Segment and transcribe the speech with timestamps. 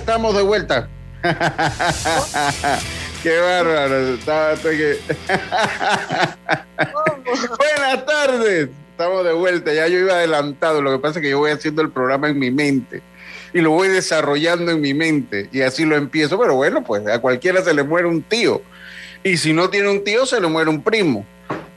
[0.00, 0.88] estamos de vuelta.
[3.22, 4.16] Qué bárbaro.
[7.58, 8.70] Buenas tardes.
[8.90, 9.74] Estamos de vuelta.
[9.74, 10.80] Ya yo iba adelantado.
[10.80, 13.02] Lo que pasa es que yo voy haciendo el programa en mi mente
[13.52, 16.38] y lo voy desarrollando en mi mente y así lo empiezo.
[16.38, 18.62] Pero bueno, pues a cualquiera se le muere un tío.
[19.22, 21.26] Y si no tiene un tío, se le muere un primo.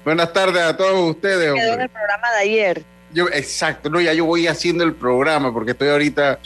[0.05, 1.53] Buenas tardes a todos ustedes.
[1.53, 2.83] Quedó en el programa de ayer.
[3.11, 6.39] Yo, exacto, no, ya yo voy haciendo el programa porque estoy ahorita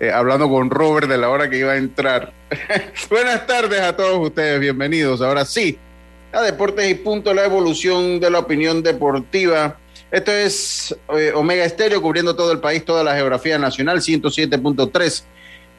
[0.00, 2.32] eh, hablando con Robert de la hora que iba a entrar.
[3.10, 5.20] Buenas tardes a todos ustedes, bienvenidos.
[5.20, 5.78] Ahora sí,
[6.32, 9.76] a Deportes y Punto, la evolución de la opinión deportiva.
[10.10, 15.22] Esto es eh, Omega Estéreo cubriendo todo el país, toda la geografía nacional, 107.3.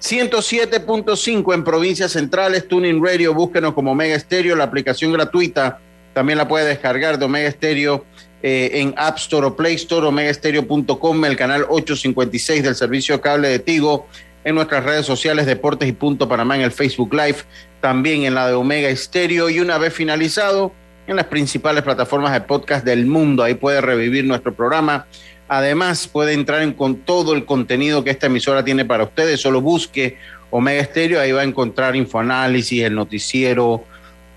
[0.02, 5.80] 107.5 en provincias centrales, Tuning Radio, búsquenos como Omega Estéreo, la aplicación gratuita
[6.14, 8.06] también la puede descargar de Omega Estéreo
[8.44, 13.60] eh, en App Store o Play Store, omegaestereo.com, el canal 856 del servicio cable de
[13.60, 14.08] Tigo,
[14.44, 17.38] en nuestras redes sociales Deportes y Punto Panamá en el Facebook Live,
[17.80, 20.72] también en la de Omega Estéreo y una vez finalizado
[21.08, 23.44] en las principales plataformas de podcast del mundo.
[23.44, 25.06] Ahí puede revivir nuestro programa.
[25.48, 29.42] Además, puede entrar en con todo el contenido que esta emisora tiene para ustedes.
[29.42, 30.18] Solo busque
[30.50, 33.84] Omega Estéreo, ahí va a encontrar infoanálisis, el noticiero,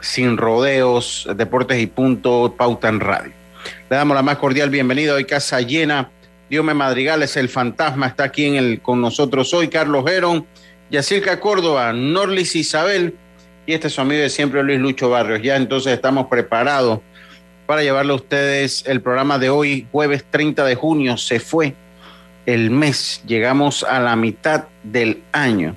[0.01, 3.44] sin rodeos, deportes y punto, pauta radio.
[3.91, 6.09] Le damos la más cordial bienvenida hoy, casa llena.
[6.49, 9.69] Diome Madrigales, el fantasma, está aquí en el, con nosotros hoy.
[9.69, 10.47] Carlos Gerón,
[10.91, 13.15] Yacirca Córdoba, Norlis Isabel
[13.67, 15.43] y este es su amigo de siempre, Luis Lucho Barrios.
[15.43, 17.01] Ya entonces estamos preparados
[17.67, 21.19] para llevarle a ustedes el programa de hoy, jueves 30 de junio.
[21.19, 21.75] Se fue
[22.47, 25.77] el mes, llegamos a la mitad del año.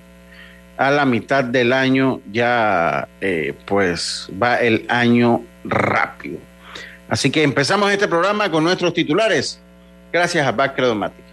[0.78, 6.40] A la mitad del año ya, eh, pues va el año rápido.
[7.10, 9.60] Así que empezamos este programa con nuestros titulares.
[10.12, 11.26] Gracias a Bacredomatic.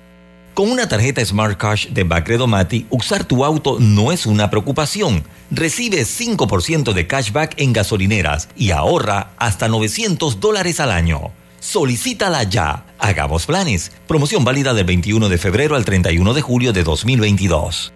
[0.55, 5.25] Con una tarjeta Smart Cash de Bacredomatic, usar tu auto no es una preocupación.
[5.51, 11.33] Recibe 5% de cashback en gasolineras y ahorra hasta 900 dólares al año.
[11.59, 12.85] Solicítala ya.
[13.01, 13.91] Hagamos planes.
[14.07, 17.93] Promoción válida del 21 de febrero al 31 de julio de 2022.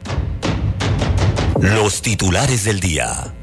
[1.61, 3.35] Los titulares del día.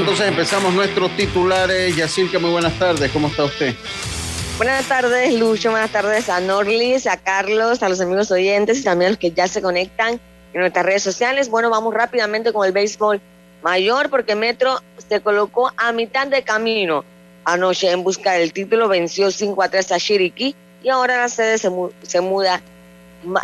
[0.00, 1.94] Entonces empezamos nuestros titulares.
[1.94, 3.10] Yacirca, muy buenas tardes.
[3.12, 3.74] ¿Cómo está usted?
[4.56, 5.70] Buenas tardes, Lucho.
[5.70, 9.30] Buenas tardes a Norlis, a Carlos, a los amigos oyentes y también a los que
[9.30, 10.18] ya se conectan
[10.54, 11.50] en nuestras redes sociales.
[11.50, 13.20] Bueno, vamos rápidamente con el béisbol
[13.62, 17.04] mayor porque Metro se colocó a mitad de camino
[17.44, 18.88] anoche en busca del título.
[18.88, 21.70] Venció 5 a 3 a Chiriquí y ahora la sede se,
[22.02, 22.62] se muda,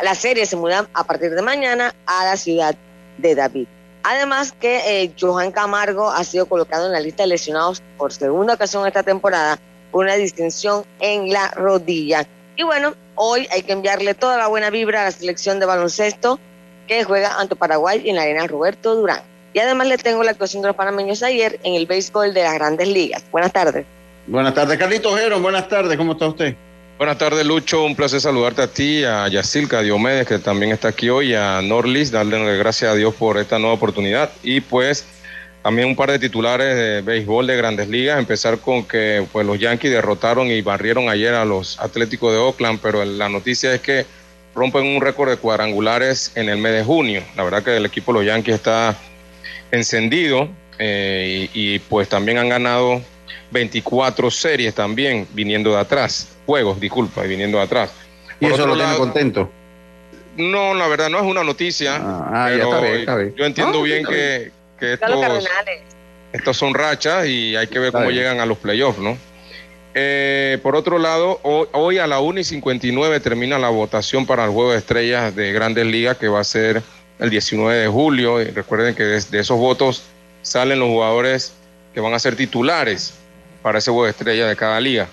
[0.03, 2.75] la serie se muda a partir de mañana a la ciudad
[3.19, 3.67] de David.
[4.09, 8.55] Además que eh, Johan Camargo ha sido colocado en la lista de lesionados por segunda
[8.55, 9.59] ocasión esta temporada
[9.91, 12.25] por una distinción en la rodilla.
[12.55, 16.39] Y bueno, hoy hay que enviarle toda la buena vibra a la selección de baloncesto
[16.87, 19.23] que juega ante Paraguay en la arena Roberto Durán.
[19.53, 22.55] Y además le tengo la actuación de los panameños ayer en el béisbol de las
[22.55, 23.25] grandes ligas.
[23.33, 23.87] Buenas tardes.
[24.29, 25.43] Buenas tardes, Carlitos Geron.
[25.43, 26.55] Buenas tardes, ¿cómo está usted?
[26.99, 27.85] Buenas tardes, Lucho.
[27.85, 32.11] Un placer saludarte a ti, a Yacilca Diomedes, que también está aquí hoy, a Norlis,
[32.11, 34.31] darle gracias a Dios por esta nueva oportunidad.
[34.43, 35.05] Y pues
[35.63, 38.19] también un par de titulares de béisbol de grandes ligas.
[38.19, 42.81] Empezar con que pues, los Yankees derrotaron y barrieron ayer a los Atléticos de Oakland,
[42.81, 44.07] pero la noticia es que
[44.55, 47.23] rompen un récord de cuadrangulares en el mes de junio.
[47.37, 48.97] La verdad que el equipo de los Yankees está
[49.71, 53.03] encendido eh, y, y pues también han ganado
[53.51, 57.93] 24 series también viniendo de atrás juegos, disculpa, y viniendo atrás.
[58.41, 59.51] ¿Y eso lo tiene contento?
[60.37, 61.97] No, la verdad no es una noticia.
[61.97, 63.35] Ah, pero está bien, está bien.
[63.37, 65.49] Yo entiendo bien que, que estos,
[66.33, 69.17] estos, son rachas y hay que ver cómo llegan a los playoffs, ¿no?
[69.99, 74.51] Eh, por otro lado, hoy, a la 1 y 59 termina la votación para el
[74.51, 76.83] juego de estrellas de Grandes Ligas que va a ser
[77.19, 78.43] el 19 de julio.
[78.43, 80.03] Y recuerden que de, de esos votos
[80.43, 81.55] salen los jugadores
[81.95, 83.15] que van a ser titulares
[83.63, 85.09] para ese juego de estrellas de cada liga.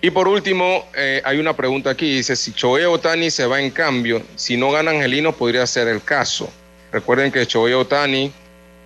[0.00, 2.16] Y por último, eh, hay una pregunta aquí.
[2.16, 6.02] Dice, si Choey Otani se va en cambio, si no gana Angelino, podría ser el
[6.02, 6.48] caso.
[6.92, 8.32] Recuerden que Choey Otani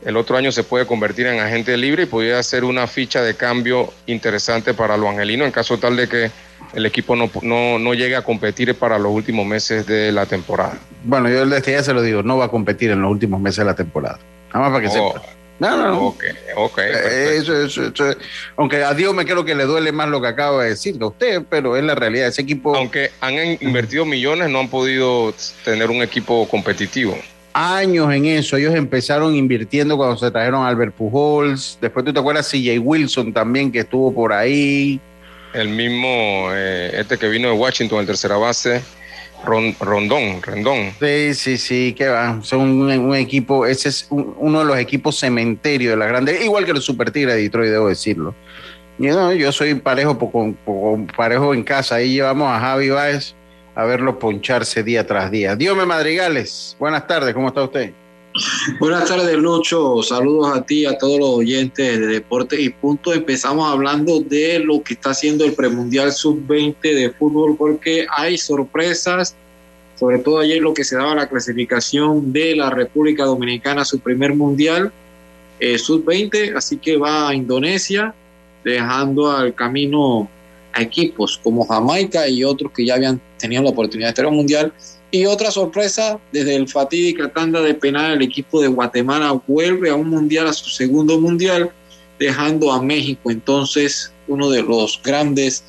[0.04, 3.34] el otro año se puede convertir en agente libre y podría ser una ficha de
[3.34, 6.30] cambio interesante para los angelinos en caso tal de que
[6.72, 7.30] el equipo no,
[7.78, 10.78] no, llegue a competir para los últimos meses de la temporada.
[11.04, 13.58] Bueno, yo desde ya se lo digo, no va a competir en los últimos meses
[13.58, 14.18] de la temporada.
[14.52, 15.12] Nada más para que oh.
[15.12, 15.26] sepa.
[15.62, 16.06] No, no, no.
[16.08, 16.24] Ok,
[16.56, 16.78] ok.
[16.78, 17.92] Eh, eso, eso,
[18.56, 21.06] aunque a Dios me creo que le duele más lo que acabo de decir a
[21.06, 22.26] usted, pero es la realidad.
[22.26, 22.74] Ese equipo.
[22.74, 25.32] Aunque han invertido millones, no han podido
[25.64, 27.16] tener un equipo competitivo.
[27.52, 28.56] Años en eso.
[28.56, 31.78] Ellos empezaron invirtiendo cuando se trajeron a Albert Pujols.
[31.80, 35.00] Después tú te acuerdas CJ Wilson también, que estuvo por ahí.
[35.54, 38.82] el mismo, eh, este que vino de Washington, el tercera base,
[39.44, 40.92] Rondón, Rendón.
[41.00, 42.40] Sí, sí, sí, que va.
[42.42, 46.72] Son un, equipo, ese es uno de los equipos cementerio de la grande, igual que
[46.72, 48.34] los Super Tigres de Detroit, debo decirlo.
[48.98, 50.18] Yo, yo soy parejo,
[51.16, 51.96] parejo en casa.
[51.96, 53.34] Ahí llevamos a Javi Báez
[53.74, 55.56] a verlo poncharse día tras día.
[55.56, 57.92] Dios Madrigales, buenas tardes, ¿cómo está usted?
[58.80, 60.02] Buenas tardes, Lucho.
[60.02, 63.12] Saludos a ti, a todos los oyentes de Deportes y Punto.
[63.12, 69.34] Empezamos hablando de lo que está haciendo el premundial sub-20 de fútbol, porque hay sorpresas,
[69.98, 74.34] sobre todo ayer lo que se daba la clasificación de la República Dominicana, su primer
[74.34, 74.92] mundial
[75.60, 78.14] eh, sub-20, así que va a Indonesia,
[78.64, 80.28] dejando al camino
[80.72, 84.30] a equipos como Jamaica y otros que ya habían tenido la oportunidad de estar en
[84.30, 84.72] el mundial
[85.12, 89.94] y otra sorpresa, desde el fatídica tanda de penal, el equipo de Guatemala vuelve a
[89.94, 91.70] un mundial, a su segundo mundial,
[92.18, 95.64] dejando a México entonces uno de los grandes,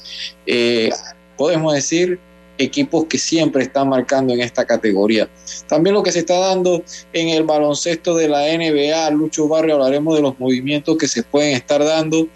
[0.45, 0.89] eh,
[1.35, 2.19] podemos decir,
[2.57, 5.27] equipos que siempre están marcando en esta categoría.
[5.67, 6.81] También lo que se está dando
[7.11, 11.53] en el baloncesto de la NBA, Lucho Barrio, hablaremos de los movimientos que se pueden
[11.53, 12.29] estar dando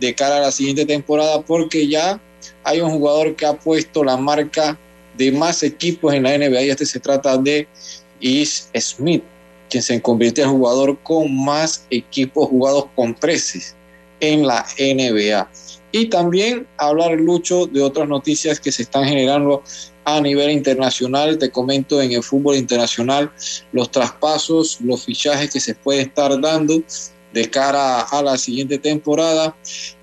[0.00, 2.18] de cara a la siguiente temporada, porque ya
[2.64, 4.78] hay un jugador que ha puesto la marca
[5.16, 7.66] de más equipos en la NBA y este se trata de
[8.20, 9.22] Is Smith,
[9.68, 13.60] quien se convierte en jugador con más equipos jugados con 13
[14.20, 15.48] en la NBA.
[15.92, 19.62] Y también hablar, Lucho, de otras noticias que se están generando
[20.04, 21.38] a nivel internacional.
[21.38, 23.30] Te comento en el fútbol internacional
[23.72, 26.82] los traspasos, los fichajes que se pueden estar dando
[27.32, 29.54] de cara a la siguiente temporada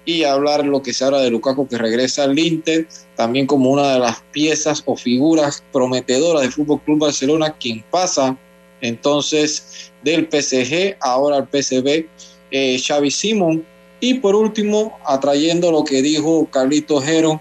[0.06, 3.94] y hablar lo que se habla de Lukaku que regresa al Inter, también como una
[3.94, 8.38] de las piezas o figuras prometedoras del Fútbol Club Barcelona, quien pasa
[8.82, 12.06] entonces del PSG ahora al PSV,
[12.52, 13.66] eh, Xavi Simon.
[14.00, 17.40] Y por último, atrayendo lo que dijo Carlito Jero,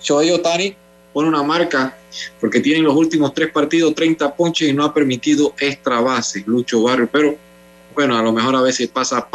[0.00, 0.74] Shohei Otani
[1.12, 1.96] pone una marca
[2.40, 6.82] porque tiene los últimos tres partidos 30 ponches y no ha permitido extra base, Lucho
[6.82, 7.36] Barrio, pero
[7.94, 9.26] bueno, a lo mejor a veces pasa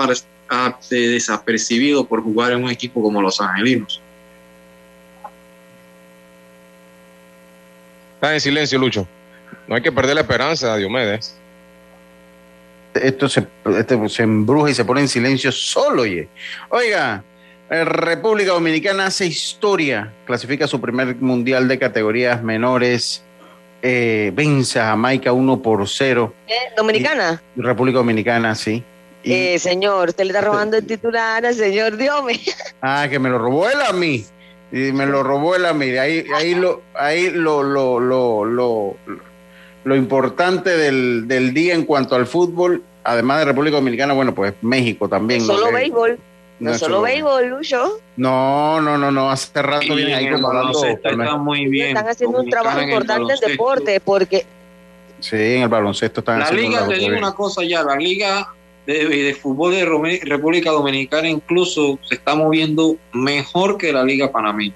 [0.89, 4.02] desapercibido por jugar en un equipo como los Angelinos.
[8.23, 9.05] Está en silencio, Lucho.
[9.67, 11.35] No hay que perder la esperanza, Diomedes.
[12.93, 13.45] Esto se,
[13.77, 16.29] este se embruja y se pone en silencio solo, oye.
[16.69, 17.21] Oiga,
[17.69, 23.21] República Dominicana hace historia, clasifica su primer mundial de categorías menores,
[23.81, 26.33] eh, vence a Jamaica 1 por 0.
[26.47, 26.53] ¿Eh?
[26.77, 27.43] ¿Dominicana?
[27.57, 28.81] República Dominicana, sí.
[29.25, 32.39] Eh, señor, usted le está robando el titular al señor Diome.
[32.81, 34.25] Ah, que me lo robó él a mí.
[34.73, 35.91] Y me lo robó él a mí.
[35.91, 38.97] Ahí, ahí lo, ahí lo, lo, lo, lo,
[39.83, 44.55] lo importante del, del, día en cuanto al fútbol, además de República Dominicana, bueno, pues
[44.61, 45.41] México también.
[45.41, 46.17] Solo béisbol.
[46.59, 47.99] No, solo béisbol, Lucho.
[48.17, 49.29] No, no, no, no.
[49.29, 50.51] Hace rato viene ahí como
[50.83, 51.89] Está muy bien.
[51.89, 54.47] Están haciendo un trabajo importante en deporte porque.
[55.19, 56.79] Sí, en el baloncesto están la haciendo.
[56.79, 58.47] La liga, te digo una cosa ya, la liga
[58.85, 64.73] de, fútbol de República Dominicana incluso se está moviendo mejor que la Liga Panameña.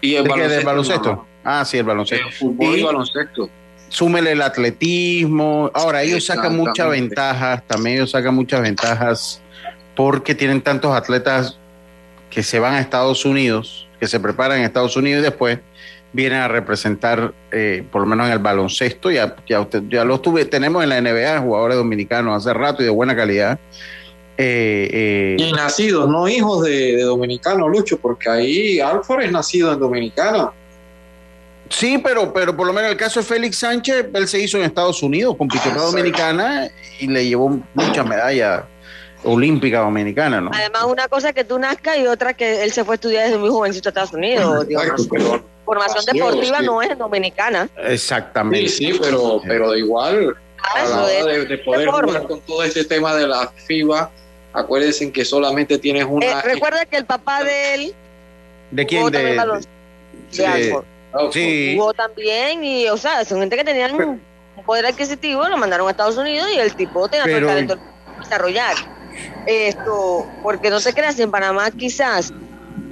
[0.00, 1.26] ¿Y el baloncesto?
[1.44, 2.26] Ah, sí, el baloncesto.
[2.26, 3.48] El fútbol y, baloncesto.
[3.88, 5.70] Súmele el atletismo.
[5.72, 9.40] Ahora, ellos sacan muchas ventajas, también ellos sacan muchas ventajas
[9.94, 11.56] porque tienen tantos atletas
[12.30, 15.60] que se van a Estados Unidos, que se preparan en Estados Unidos y después
[16.16, 20.22] vienen a representar, eh, por lo menos en el baloncesto, ya, ya, usted, ya los
[20.22, 23.58] tuve, tenemos en la NBA jugadores dominicanos hace rato y de buena calidad.
[24.38, 29.78] Eh, eh, y nacidos, no hijos de, dominicanos, Lucho, porque ahí Alfred es nacido en
[29.78, 30.50] Dominicana.
[31.68, 34.64] Sí, pero, pero por lo menos el caso de Félix Sánchez, él se hizo en
[34.64, 38.62] Estados Unidos, compitió en Dominicana y le llevó muchas medallas
[39.26, 40.50] olímpica dominicana, ¿no?
[40.54, 43.24] Además, una cosa es que tú nazcas y otra que él se fue a estudiar
[43.24, 44.66] desde muy jovencito a Estados Unidos.
[45.64, 47.68] formación deportiva no es dominicana.
[47.76, 48.68] Exactamente.
[48.68, 52.84] Sí, sí, pero, pero de igual, a la hora de, poder jugar con todo este
[52.84, 54.10] tema de la FIBA,
[54.52, 56.26] acuérdense que solamente tienes una...
[56.26, 57.94] Eh, recuerda que el papá de él...
[58.70, 59.10] ¿De quién?
[59.10, 59.18] De,
[60.32, 60.76] de,
[61.32, 61.76] sí.
[61.76, 64.20] Jugó también y, o sea, son gente que tenían un
[64.64, 67.78] poder adquisitivo, lo mandaron a Estados Unidos y el tipo tenía todo el talento
[68.18, 68.95] desarrollar.
[69.46, 72.32] Esto, porque no te creas, en Panamá quizás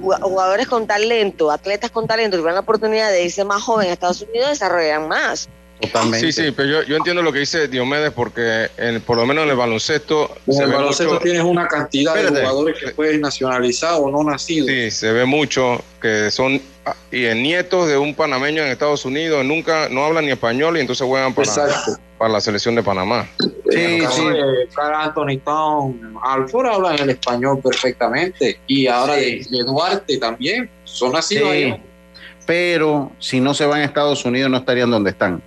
[0.01, 4.21] jugadores con talento, atletas con talento, tuvieran la oportunidad de irse más joven a Estados
[4.21, 5.49] Unidos, desarrollan más.
[5.79, 6.31] Totalmente.
[6.31, 9.43] Sí, sí, pero yo, yo, entiendo lo que dice Diomedes porque en, por lo menos
[9.43, 10.33] en el baloncesto...
[10.47, 14.69] En el baloncesto tienes una cantidad de jugadores que puedes nacionalizar o no nacidos.
[14.69, 16.61] Sí, se ve mucho que son
[17.11, 21.05] y nietos de un panameño en Estados Unidos, nunca, no hablan ni español y entonces
[21.05, 21.51] juegan para,
[22.17, 23.27] para la selección de Panamá.
[23.69, 24.23] Sí, sí.
[24.77, 30.69] Anthony Town, Alford habla el español perfectamente y ahora de, Duarte también.
[30.83, 31.81] son nacidos ahí.
[32.45, 35.41] Pero si no se van a Estados Unidos, no estarían donde están.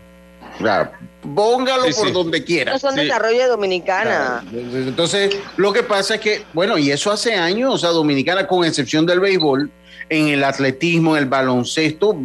[0.59, 0.91] Claro,
[1.35, 2.73] póngalo por donde quiera.
[2.73, 4.45] No son desarrollo de Dominicana.
[4.53, 8.65] Entonces, lo que pasa es que, bueno, y eso hace años, o sea, Dominicana, con
[8.65, 9.71] excepción del béisbol,
[10.09, 12.17] en el atletismo, en el baloncesto,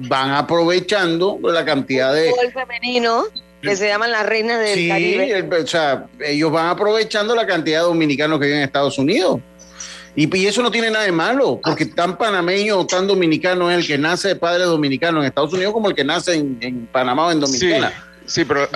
[0.00, 2.30] van aprovechando la cantidad de...
[2.30, 3.24] El femenino,
[3.62, 5.48] que se llaman las reinas del sí, Caribe.
[5.62, 9.40] o sea, ellos van aprovechando la cantidad de dominicanos que viven en Estados Unidos.
[10.14, 13.86] Y, eso no tiene nada de malo, porque tan panameño o tan dominicano es el
[13.86, 17.30] que nace de padre dominicano en Estados Unidos como el que nace en, Panamá o
[17.30, 17.92] en Dominicana.
[18.26, 18.68] Sí, pero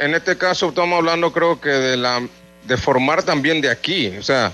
[0.00, 2.20] en, este caso estamos hablando creo que de la
[2.64, 4.52] de formar también de aquí, o sea,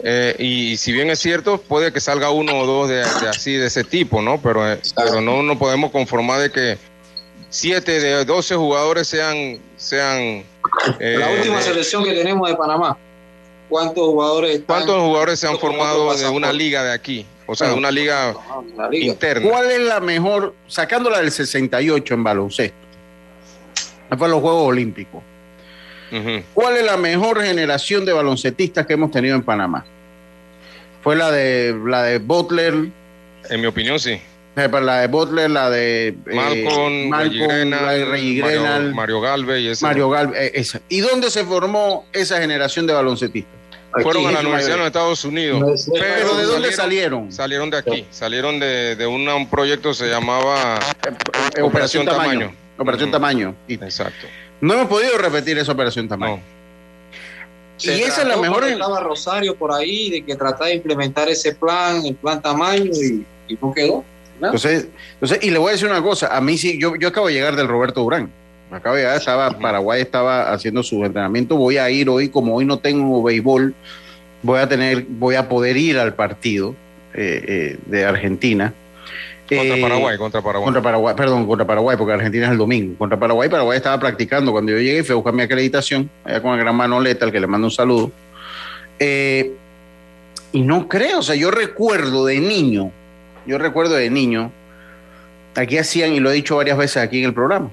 [0.00, 3.66] eh, y, si bien es cierto, puede que salga uno o dos de, así, de
[3.66, 4.40] ese tipo, ¿no?
[4.40, 6.78] Pero, eh, pero no nos podemos conformar de que
[7.50, 9.58] siete de doce jugadores sean...
[9.76, 10.44] sean
[10.98, 12.96] la última eh, selección que tenemos de Panamá.
[13.68, 17.26] ¿Cuántos jugadores ¿Cuántos jugadores se han formado de una liga de aquí?
[17.46, 18.34] O sea, de una liga,
[18.92, 19.48] interna.
[19.48, 22.76] ¿Cuál es la mejor, sacándola del 68 en baloncesto?
[24.18, 25.22] Fue los Juegos Olímpicos.
[26.54, 29.84] ¿Cuál es la mejor generación de baloncetistas que hemos tenido en Panamá?
[31.02, 32.74] Fue la de la de Butler.
[33.48, 34.20] En mi opinión, sí.
[34.58, 37.46] Eh, la de Butler, la de eh, Malcolm, Mario,
[38.92, 40.80] Mario Galve y Mario Galve, eh, esa.
[40.88, 43.52] ¿Y dónde se formó esa generación de baloncetistas?
[44.02, 45.88] Fueron a la Universidad de los Estados Unidos.
[45.92, 47.30] pero, ¿de dónde salieron?
[47.30, 48.04] Salieron de aquí.
[48.10, 50.80] Salieron de, de un proyecto que se llamaba
[51.62, 52.52] Operación, Tamaño.
[52.76, 53.54] Operación Tamaño.
[53.68, 54.26] Exacto.
[54.60, 56.42] No hemos podido repetir esa Operación Tamaño.
[57.80, 58.64] Y esa es la mejor.
[58.64, 63.24] Estaba Rosario por ahí de que trataba de implementar ese plan, el plan Tamaño, y,
[63.46, 64.04] y no quedó.
[64.40, 67.26] Entonces, entonces, y le voy a decir una cosa, a mí sí, yo, yo acabo
[67.26, 68.30] de llegar del Roberto Durán.
[68.70, 71.56] Acabo de llegar, estaba, Paraguay estaba haciendo su entrenamiento.
[71.56, 73.74] Voy a ir hoy, como hoy no tengo béisbol,
[74.42, 76.74] voy a tener, voy a poder ir al partido
[77.14, 78.72] eh, eh, de Argentina.
[79.48, 80.64] Contra eh, Paraguay, contra Paraguay.
[80.64, 82.94] Contra Paraguay, perdón, contra Paraguay, porque Argentina es el domingo.
[82.98, 84.52] Contra Paraguay, Paraguay estaba practicando.
[84.52, 87.40] Cuando yo llegué, fui a buscar mi acreditación, allá con el gran Manoleta, al que
[87.40, 88.12] le mando un saludo.
[89.00, 92.92] y no creo, o sea, yo recuerdo de niño,
[93.48, 94.52] yo recuerdo de niño,
[95.54, 97.70] aquí hacían, y lo he dicho varias veces aquí en el programa,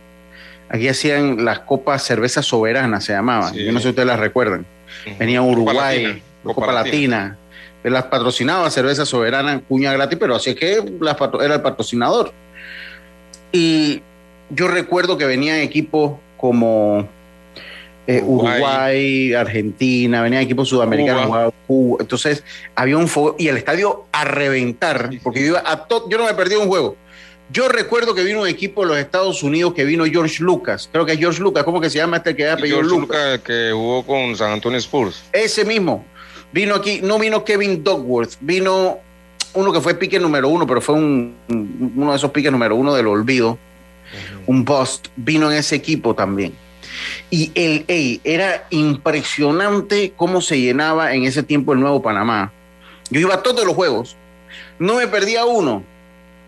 [0.70, 3.54] aquí hacían las copas cerveza soberana, se llamaban.
[3.54, 4.66] Yo no sé si ustedes las recuerdan.
[5.20, 7.38] Venía Uruguay, Copa, Latina.
[7.84, 10.82] Las patrocinaba cerveza soberana, cuña gratis, pero así es que
[11.44, 12.32] era el patrocinador.
[13.52, 14.02] Y
[14.50, 17.08] yo recuerdo que venían equipos como
[18.08, 21.54] eh, Uruguay, Argentina, venían equipos sudamericanos,
[22.00, 22.44] Entonces
[22.76, 26.34] había un fuego y el estadio a reventar, porque yo, iba a yo no me
[26.34, 26.96] perdí un juego.
[27.52, 30.90] Yo recuerdo que vino un equipo de los Estados Unidos que vino George Lucas.
[30.92, 31.64] Creo que es George Lucas.
[31.64, 33.40] ¿Cómo que se llama este que ha George Lucas?
[33.42, 35.24] que jugó con San Antonio Spurs.
[35.32, 36.06] Ese mismo.
[36.52, 39.00] Vino aquí, no vino Kevin Dogworth, vino
[39.54, 41.36] uno que fue pique número uno, pero fue un,
[41.96, 43.58] uno de esos piques número uno del olvido.
[44.48, 45.08] Un bust.
[45.16, 46.56] Vino en ese equipo también.
[47.30, 52.52] Y el, era impresionante cómo se llenaba en ese tiempo el Nuevo Panamá.
[53.10, 54.16] Yo iba a todos los juegos.
[54.80, 55.84] No me perdía uno.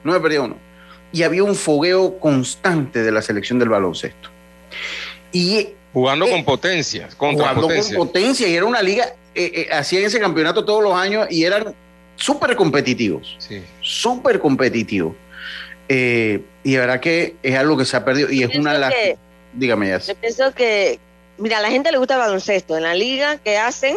[0.04, 0.68] No me perdía uno
[1.12, 4.30] y había un fogueo constante de la selección del baloncesto.
[5.32, 10.20] Y, jugando con potencia, jugando con potencia y era una liga, eh, eh, hacían ese
[10.20, 11.74] campeonato todos los años y eran
[12.16, 13.62] súper competitivos, sí.
[13.82, 15.16] súper competitivos.
[15.90, 18.74] Eh, y la verdad que es algo que se ha perdido y es una
[19.58, 19.98] Dígame ya.
[19.98, 21.00] Yo pienso que,
[21.38, 22.78] mira, a la gente le gusta el baloncesto.
[22.78, 23.96] En la liga que hacen,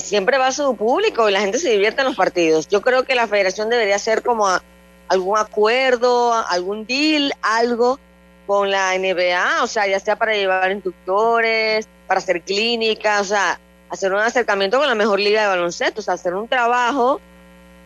[0.00, 2.68] siempre va su público y la gente se divierte en los partidos.
[2.68, 4.62] Yo creo que la federación debería ser como a,
[5.08, 7.98] algún acuerdo, algún deal, algo
[8.46, 13.58] con la NBA, o sea, ya sea para llevar instructores, para hacer clínicas, o sea,
[13.90, 17.20] hacer un acercamiento con la mejor liga de baloncesto, o sea, hacer un trabajo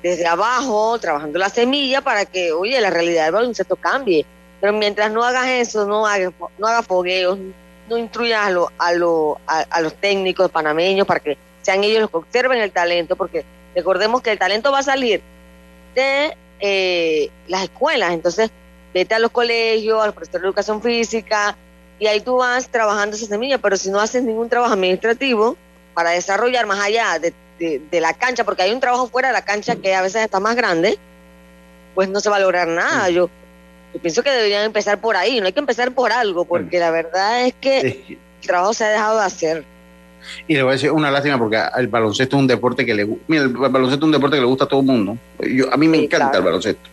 [0.03, 4.25] desde abajo, trabajando la semilla para que, oye, la realidad del baloncesto cambie.
[4.61, 7.39] Pero mientras no hagas eso, no hagas, no hagas fogueos,
[7.89, 8.47] no instruyas
[8.79, 12.73] a, lo, a, a los técnicos panameños para que sean ellos los que observen el
[12.73, 15.23] talento, porque recordemos que el talento va a salir
[15.95, 18.13] de eh, las escuelas.
[18.13, 18.51] Entonces,
[18.93, 21.57] vete a los colegios, a los profesores de educación física,
[21.99, 25.57] y ahí tú vas trabajando esa semilla, pero si no haces ningún trabajo administrativo
[25.95, 27.35] para desarrollar más allá de,
[28.01, 30.57] la cancha, porque hay un trabajo fuera de la cancha que a veces está más
[30.57, 30.99] grande,
[31.95, 33.11] pues no se va a lograr nada.
[33.11, 33.29] Yo,
[33.93, 36.91] yo pienso que deberían empezar por ahí, no hay que empezar por algo, porque la
[36.91, 37.81] verdad es que
[38.41, 39.65] el trabajo se ha dejado de hacer.
[40.47, 43.07] Y le voy a decir una lástima porque el baloncesto es un deporte que le
[43.27, 45.19] mira, el baloncesto es un deporte que le gusta a todo el mundo.
[45.41, 46.89] Yo, a mí me encanta el baloncesto.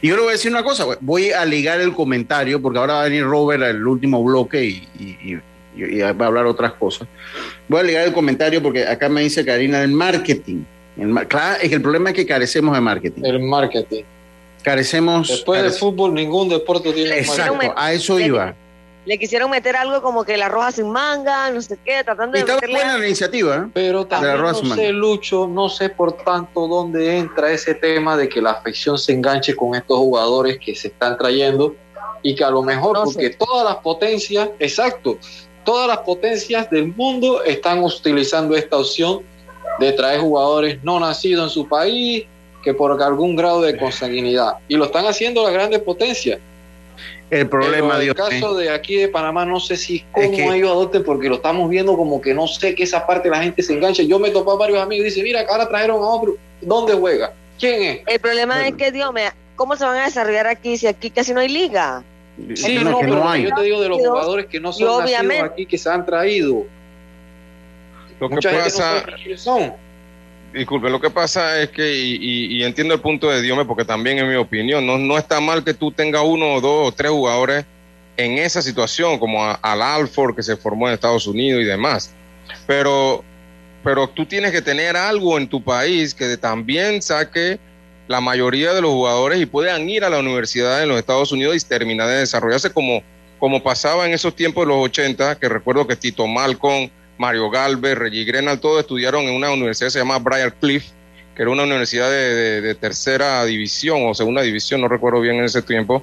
[0.00, 2.94] Y yo le voy a decir una cosa, voy a ligar el comentario porque ahora
[2.94, 7.08] va a venir Robert al último bloque y, y, va a hablar otras cosas.
[7.68, 10.62] Voy a ligar el comentario porque acá me dice Karina del marketing.
[11.28, 13.22] claro, es que el problema es que carecemos de marketing.
[13.24, 14.04] El marketing.
[14.62, 15.28] Carecemos.
[15.28, 18.54] Después de fútbol, ningún deporte tiene Exacto, a eso iba.
[19.06, 22.40] Le quisieron meter algo como que la roja sin manga, no sé qué, tratando de.
[22.40, 23.56] Está buena la iniciativa.
[23.56, 23.70] ¿eh?
[23.72, 28.42] Pero también no sé, Lucho, no sé por tanto dónde entra ese tema de que
[28.42, 31.74] la afección se enganche con estos jugadores que se están trayendo
[32.22, 35.16] y que a lo mejor, porque todas las potencias, exacto,
[35.64, 39.22] todas las potencias del mundo están utilizando esta opción
[39.78, 42.26] de traer jugadores no nacidos en su país,
[42.62, 44.54] que por algún grado de consanguinidad.
[44.68, 46.38] Y lo están haciendo las grandes potencias.
[47.30, 51.04] El problema, en el caso de aquí de Panamá, no sé si cómo ellos adopten,
[51.04, 54.02] porque lo estamos viendo como que no sé que esa parte la gente se engancha.
[54.02, 56.36] Yo me topé a varios amigos y dice, mira, ahora trajeron a otro.
[56.60, 57.32] ¿Dónde juega?
[57.58, 58.00] ¿Quién es?
[58.06, 61.32] El problema es que, Dios me ¿cómo se van a desarrollar aquí si aquí casi
[61.32, 62.02] no hay liga?
[62.54, 65.78] Sí, no, pero yo te digo de los jugadores que no son nacidos aquí, que
[65.78, 66.64] se han traído.
[68.18, 69.04] Lo que pasa...
[69.36, 69.72] son
[70.52, 74.28] Disculpe, lo que pasa es que, y, entiendo el punto de Diome, porque también en
[74.28, 77.64] mi opinión, no, no está mal que tú tengas uno o dos o tres jugadores
[78.16, 82.12] en esa situación, como al Alford que se formó en Estados Unidos y demás.
[82.66, 83.22] Pero,
[83.84, 87.60] pero tú tienes que tener algo en tu país que también saque
[88.08, 91.56] la mayoría de los jugadores y puedan ir a la universidad en los Estados Unidos
[91.56, 93.04] y terminar de desarrollarse como,
[93.38, 96.90] como pasaba en esos tiempos de los 80, que recuerdo que Tito Malcolm
[97.20, 100.86] Mario Galvez, Reggie Grenal, todos estudiaron en una universidad que se llama Briar Cliff,
[101.36, 105.60] que era una universidad de, tercera división o segunda división, no recuerdo bien en ese
[105.60, 106.02] tiempo,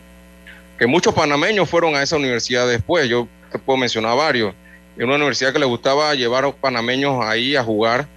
[0.78, 4.54] que muchos panameños fueron a esa universidad después, yo te puedo mencionar varios,
[4.96, 8.08] era una universidad que les gustaba llevar a los panameños ahí a jugar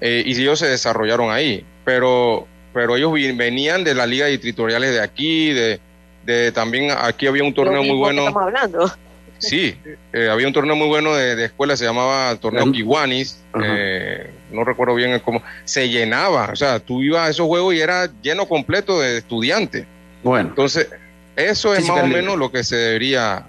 [0.00, 5.00] eh, y ellos se desarrollaron ahí, pero, pero ellos venían de las ligas distritoriales de
[5.00, 5.78] aquí, de,
[6.24, 8.26] de también aquí había un torneo muy bueno.
[8.26, 8.92] Estamos hablando.
[9.40, 9.74] Sí,
[10.12, 14.94] eh, había un torneo muy bueno de, escuela, se llamaba Torneo Kiwanis, eh, no recuerdo
[14.94, 19.00] bien cómo, se llenaba, o sea, tú ibas a esos juegos y era lleno completo
[19.00, 19.86] de estudiantes.
[20.22, 20.50] Bueno.
[20.50, 20.88] Entonces,
[21.36, 23.46] eso es más o menos lo que se debería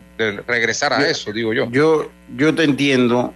[0.48, 1.70] regresar a eso, digo yo.
[1.72, 3.34] Yo, yo te entiendo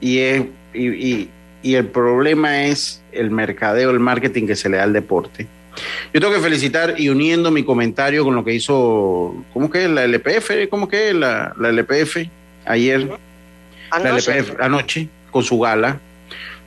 [0.00, 1.28] y, es, y,
[1.62, 5.46] y el problema es el mercadeo, el marketing que se le da al deporte
[6.12, 9.90] yo tengo que felicitar y uniendo mi comentario con lo que hizo, ¿cómo que es
[9.90, 10.68] la LPF?
[10.68, 12.28] ¿Cómo que es la, la LPF?
[12.66, 13.18] Ayer,
[13.90, 14.30] anoche.
[14.30, 15.98] la LPF, anoche, con su gala.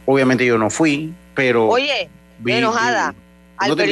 [0.05, 1.67] Obviamente yo no fui, pero...
[1.67, 2.09] Oye,
[2.45, 3.13] enojada.
[3.67, 3.87] no, te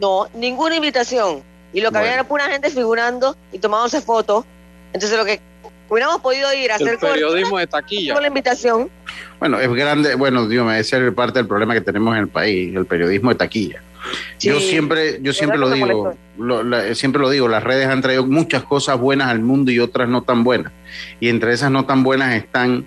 [0.00, 1.42] no, ninguna invitación.
[1.72, 4.44] Y lo que había era pura gente figurando y tomándose fotos.
[4.92, 5.40] Entonces lo que
[5.88, 6.90] hubiéramos podido ir a hacer...
[6.90, 8.14] El periodismo de taquilla.
[8.14, 8.88] Con la invitación.
[9.40, 12.28] Bueno, es grande, bueno, Dios me ese es parte del problema que tenemos en el
[12.28, 13.82] país, el periodismo de taquilla
[14.40, 16.14] yo siempre, yo siempre lo digo,
[16.94, 20.22] siempre lo digo, las redes han traído muchas cosas buenas al mundo y otras no
[20.22, 20.72] tan buenas.
[21.20, 22.86] Y entre esas no tan buenas están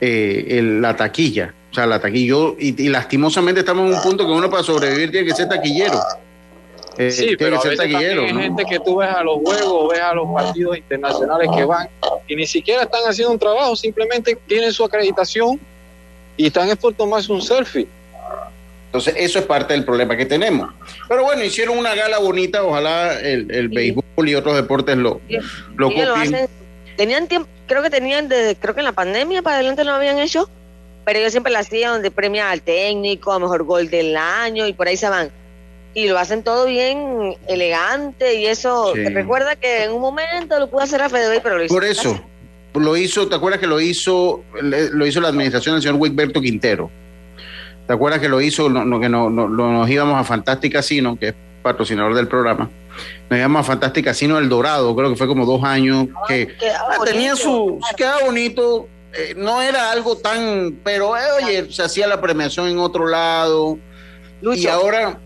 [0.00, 1.54] eh, la taquilla.
[1.70, 2.34] O sea, la taquilla.
[2.58, 5.98] y, lastimosamente estamos en un punto que uno para sobrevivir tiene que ser taquillero.
[6.98, 10.00] Eh, sí, pero que ser taquillero, hay gente que tú ves a los juegos, ves
[10.00, 11.88] a los partidos internacionales que van
[12.26, 15.60] y ni siquiera están haciendo un trabajo, simplemente tienen su acreditación
[16.36, 17.86] y están es por tomarse un selfie.
[18.88, 20.72] Entonces, eso es parte del problema que tenemos.
[21.08, 25.20] Pero bueno, hicieron una gala bonita, ojalá el, el béisbol y otros deportes lo,
[25.76, 26.48] lo copien.
[26.96, 30.18] tenían tiempo, creo que tenían, desde, creo que en la pandemia para adelante lo habían
[30.18, 30.48] hecho,
[31.04, 34.72] pero ellos siempre la hacían donde premia al técnico, a mejor gol del año y
[34.72, 35.30] por ahí se van.
[35.92, 38.92] Y lo hacen todo bien elegante y eso.
[38.94, 41.74] Te recuerda que en un momento lo pudo hacer a Fede pero lo hizo.
[41.74, 42.20] Por eso,
[42.74, 46.90] lo hizo, ¿te acuerdas que lo hizo, lo hizo la administración del señor Wigberto Quintero?
[47.88, 51.34] ¿Te acuerdas que lo hizo, no, que no, nos íbamos a Fantastic Casino, que es
[51.62, 52.68] patrocinador del programa?
[53.30, 56.98] Nos íbamos a Fantastic Casino El Dorado, creo que fue como dos años, que ah,
[57.02, 62.20] tenía su, quedaba bonito, eh, no era algo tan, pero eh, oye, se hacía la
[62.20, 63.78] premiación en otro lado.
[64.42, 65.18] y ahora...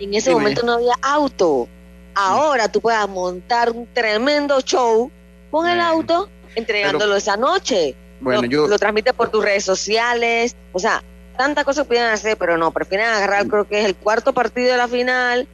[0.00, 1.68] En ese momento no había auto.
[2.16, 5.12] Ahora tú puedes montar un tremendo show
[5.48, 7.94] con el auto entregándolo esa noche.
[8.18, 8.66] Bueno, lo, yo...
[8.66, 10.56] lo transmite por tus redes sociales.
[10.72, 11.00] O sea,
[11.36, 14.78] tantas cosas pudieran hacer, pero no, prefieren agarrar, creo que es el cuarto partido de
[14.78, 15.48] la final,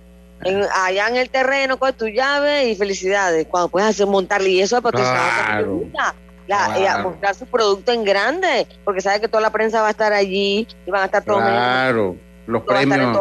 [0.75, 4.77] allá en el terreno con tu llave y felicidades, cuando puedes hacer montarle y eso
[4.77, 5.85] es porque claro,
[6.47, 10.13] la, mostrar su producto en grande, porque sabe que toda la prensa va a estar
[10.13, 12.17] allí y van a estar todos claro,
[12.47, 13.19] los premios.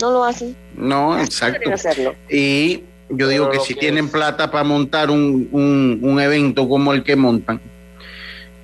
[0.00, 0.56] No lo hacen.
[0.74, 2.14] No, exacto.
[2.30, 7.02] Y yo digo que si tienen plata para montar un, un, un evento como el
[7.02, 7.60] que montan,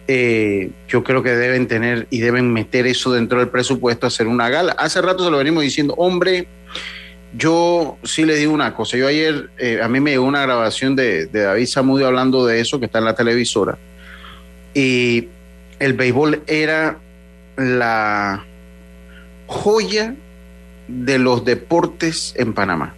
[0.08, 4.48] eh, yo creo que deben tener y deben meter eso dentro del presupuesto, hacer una
[4.48, 4.72] gala.
[4.72, 6.46] Hace rato se lo venimos diciendo, hombre,
[7.36, 10.96] yo sí le digo una cosa, yo ayer, eh, a mí me llegó una grabación
[10.96, 13.78] de, David Samudio hablando de eso, que está en la televisora,
[14.74, 15.28] y
[15.78, 16.98] el béisbol era
[17.56, 18.44] la,
[19.46, 20.14] joya
[20.88, 22.94] de los deportes en Panamá.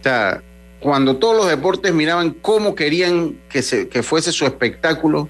[0.00, 0.42] O sea,
[0.80, 5.28] cuando todos los deportes miraban cómo querían que, se, que fuese su espectáculo,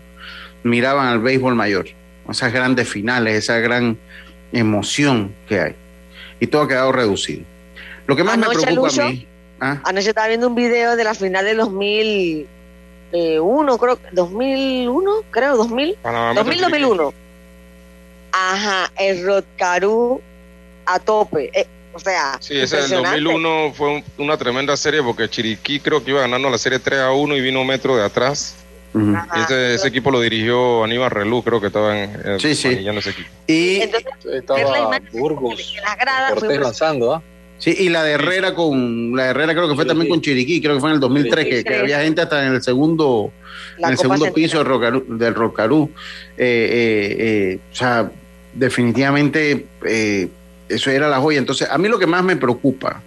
[0.62, 1.86] miraban al béisbol mayor.
[2.28, 3.96] Esas grandes finales, esa gran
[4.52, 5.74] emoción que hay.
[6.40, 7.42] Y todo ha quedado reducido.
[8.06, 9.26] Lo que más me preocupa a mí.
[9.60, 9.80] ¿ah?
[9.84, 15.98] Anoche estaba viendo un video de la final de 2001, creo, 2001, creo, 2000,
[16.34, 17.14] 2000, 2001.
[18.32, 20.20] Ajá, el Rotcarú
[20.86, 21.50] a tope.
[21.52, 26.10] Eh, o sea, sí, ese del 2001 fue una tremenda serie porque Chiriquí creo que
[26.10, 28.56] iba ganando la serie 3 a 1 y vino un metro de atrás.
[28.94, 32.68] Ese, equipo lo dirigió Aníbal Relú, creo que estaba en, sí, sí.
[32.68, 33.28] ese equipo.
[33.46, 35.74] Y Entonces, estaba Burgos,
[36.34, 37.22] Cortés lanzando, ¿ah?
[37.58, 40.60] Sí, y la de Herrera con la de Herrera creo que fue también con Chiriquí,
[40.60, 43.32] creo que fue en el 2003, que, había gente hasta en el segundo
[43.78, 45.04] en el segundo piso del Rocarú.
[45.08, 45.90] Del Rocarú.
[46.36, 48.10] Eh, eh, eh, o sea,
[48.52, 49.66] definitivamente
[50.68, 51.38] eso era la joya.
[51.38, 53.00] Entonces, a mí lo que más me preocupa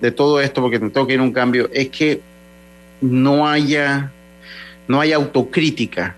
[0.00, 2.20] de todo esto, porque tengo que ir a un cambio, es que
[3.00, 4.12] no haya,
[4.88, 6.16] no haya autocrítica.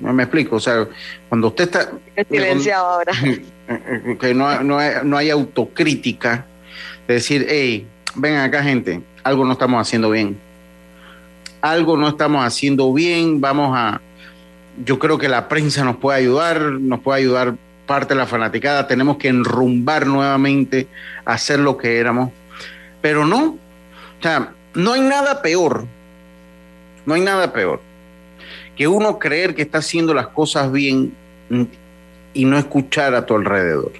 [0.00, 0.86] No me explico, o sea,
[1.28, 1.90] cuando usted está...
[2.28, 3.12] silenciado ahora.
[4.20, 6.44] Que no, no, hay, no hay autocrítica
[7.06, 10.36] de decir, hey, ven acá gente, algo no estamos haciendo bien.
[11.62, 14.00] Algo no estamos haciendo bien, vamos a...
[14.84, 17.54] Yo creo que la prensa nos puede ayudar, nos puede ayudar
[17.86, 20.88] parte de la fanaticada, tenemos que enrumbar nuevamente,
[21.24, 22.30] hacer lo que éramos.
[23.00, 25.86] Pero no, o sea, no hay nada peor,
[27.06, 27.80] no hay nada peor
[28.76, 31.14] que uno creer que está haciendo las cosas bien
[32.34, 33.92] y no escuchar a tu alrededor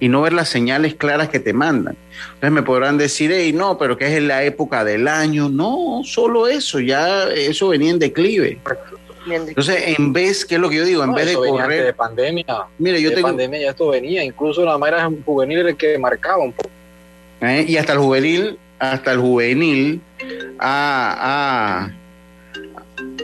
[0.00, 1.96] y no ver las señales claras que te mandan.
[2.34, 5.48] Entonces me podrán decir, hey, no, pero que es en la época del año.
[5.48, 8.58] No, solo eso, ya eso venía en declive.
[9.26, 11.02] Entonces, en vez, ¿qué es lo que yo digo?
[11.02, 11.86] En vez de correr.
[11.86, 12.44] de pandemia.
[12.78, 14.22] Mire, yo de pandemia ya esto venía.
[14.22, 16.70] Incluso la manera juvenil era el que marcaba un poco.
[17.40, 17.64] ¿Eh?
[17.66, 20.00] Y hasta el juvenil, hasta el juvenil,
[20.58, 21.92] a, a,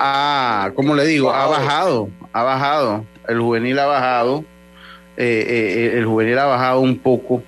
[0.01, 1.33] a ¿cómo le digo?
[1.33, 3.05] Ha bajado, ha bajado.
[3.29, 4.45] El juvenil ha bajado.
[5.17, 7.43] Eh, eh, el juvenil ha bajado un poco.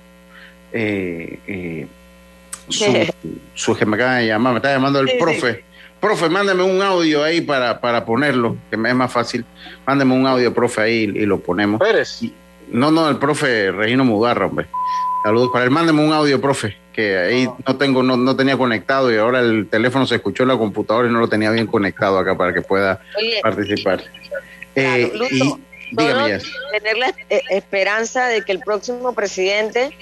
[2.69, 3.13] su,
[3.53, 5.63] su, que me acaba de llamar, me está llamando el profe.
[5.99, 9.45] Profe, mándame un audio ahí para, para ponerlo, que me es más fácil.
[9.87, 11.79] Mándame un audio, profe, ahí y lo ponemos.
[11.81, 12.21] ¿Eres?
[12.69, 14.67] No, no, el profe Regino Mudarra, hombre.
[15.23, 15.71] Saludos para él.
[15.71, 19.67] Mándame un audio, profe, que ahí no tengo, no, no, tenía conectado y ahora el
[19.69, 22.61] teléfono se escuchó en la computadora y no lo tenía bien conectado acá para que
[22.61, 23.01] pueda
[23.41, 24.03] participar.
[24.75, 25.53] Eh, y,
[25.91, 26.39] dígame
[26.71, 29.95] Tener la eh, esperanza de que el próximo presidente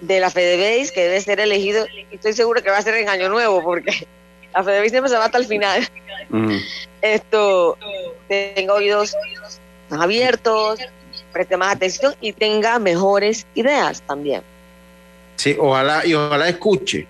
[0.00, 3.28] de la FedeBase, que debe ser elegido, estoy seguro que va a ser en Año
[3.28, 4.06] Nuevo, porque
[4.54, 5.88] la Fede siempre se va hasta el final.
[7.00, 7.78] Esto,
[8.28, 9.14] tenga oídos
[9.90, 10.80] abiertos,
[11.34, 14.40] preste más atención y tenga mejores ideas también.
[15.36, 17.06] Sí, ojalá, y ojalá escuche.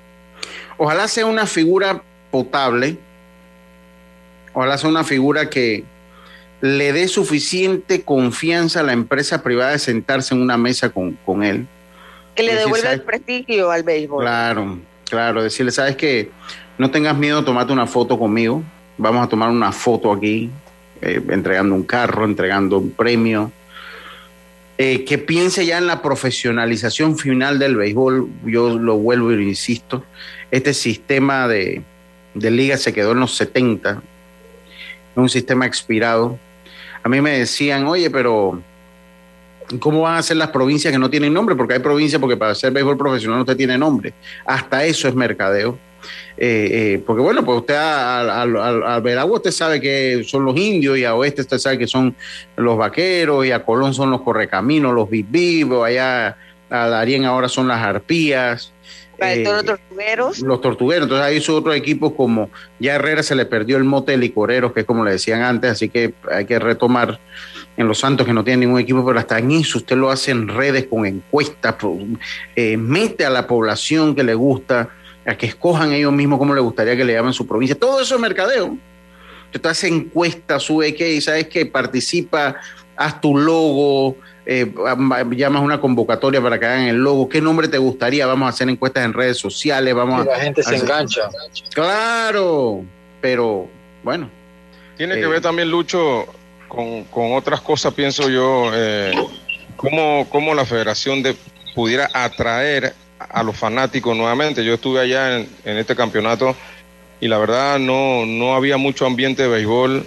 [0.76, 2.96] Ojalá sea una figura potable.
[4.52, 5.84] Ojalá sea una figura que
[6.60, 11.44] le dé suficiente confianza a la empresa privada de sentarse en una mesa con, con
[11.44, 11.66] él.
[12.34, 14.24] Que le devuelva el prestigio al béisbol.
[14.24, 15.42] Claro, claro.
[15.42, 16.30] Decirle, ¿sabes qué?
[16.78, 18.62] No tengas miedo, tomate una foto conmigo.
[18.96, 20.50] Vamos a tomar una foto aquí,
[21.02, 23.52] eh, entregando un carro, entregando un premio.
[24.76, 28.28] Eh, que piense ya en la profesionalización final del béisbol.
[28.44, 30.04] Yo lo vuelvo y lo insisto.
[30.50, 31.82] Este sistema de,
[32.34, 34.02] de liga se quedó en los 70.
[35.14, 36.38] Un sistema expirado.
[37.04, 38.60] A mí me decían, oye, pero
[39.78, 41.54] ¿cómo van a ser las provincias que no tienen nombre?
[41.54, 44.14] Porque hay provincias porque para ser béisbol profesional usted tiene nombre.
[44.44, 45.78] Hasta eso es mercadeo.
[46.36, 51.04] Eh, eh, porque bueno, pues usted al Veragua usted sabe que son los indios y
[51.04, 52.14] a Oeste usted sabe que son
[52.56, 56.36] los vaqueros y a Colón son los correcaminos, los vivos, allá
[56.68, 58.72] a Darien ahora son las arpías.
[59.18, 60.40] Eh, los tortugueros.
[60.40, 61.04] Los tortugueros.
[61.04, 64.80] Entonces hay otros equipos como ya Herrera se le perdió el mote de licoreros, que
[64.80, 67.20] es como le decían antes, así que hay que retomar
[67.76, 70.30] en Los Santos que no tienen ningún equipo, pero hasta en eso usted lo hace
[70.30, 71.74] en redes con encuestas,
[72.56, 74.90] mete a la población que le gusta
[75.26, 77.78] a que escojan ellos mismos cómo les gustaría que le llamen su provincia.
[77.78, 78.76] Todo eso es mercadeo.
[79.46, 82.56] Usted hace encuestas, sube que, sabes que participa,
[82.96, 84.72] haz tu logo, eh,
[85.30, 87.28] llamas una convocatoria para que hagan el logo.
[87.28, 88.26] ¿Qué nombre te gustaría?
[88.26, 89.94] Vamos a hacer encuestas en redes sociales.
[89.94, 91.30] Vamos la gente se engancha.
[91.72, 92.84] Claro,
[93.20, 93.68] pero
[94.02, 94.30] bueno.
[94.96, 96.26] Tiene que eh, ver también, Lucho,
[96.68, 99.12] con, otras cosas, pienso yo, eh,
[99.76, 101.36] cómo, cómo la federación de,
[101.74, 104.64] pudiera atraer a los fanáticos nuevamente.
[104.64, 106.54] Yo estuve allá en, este campeonato
[107.20, 110.06] y la verdad no, no había mucho ambiente de béisbol.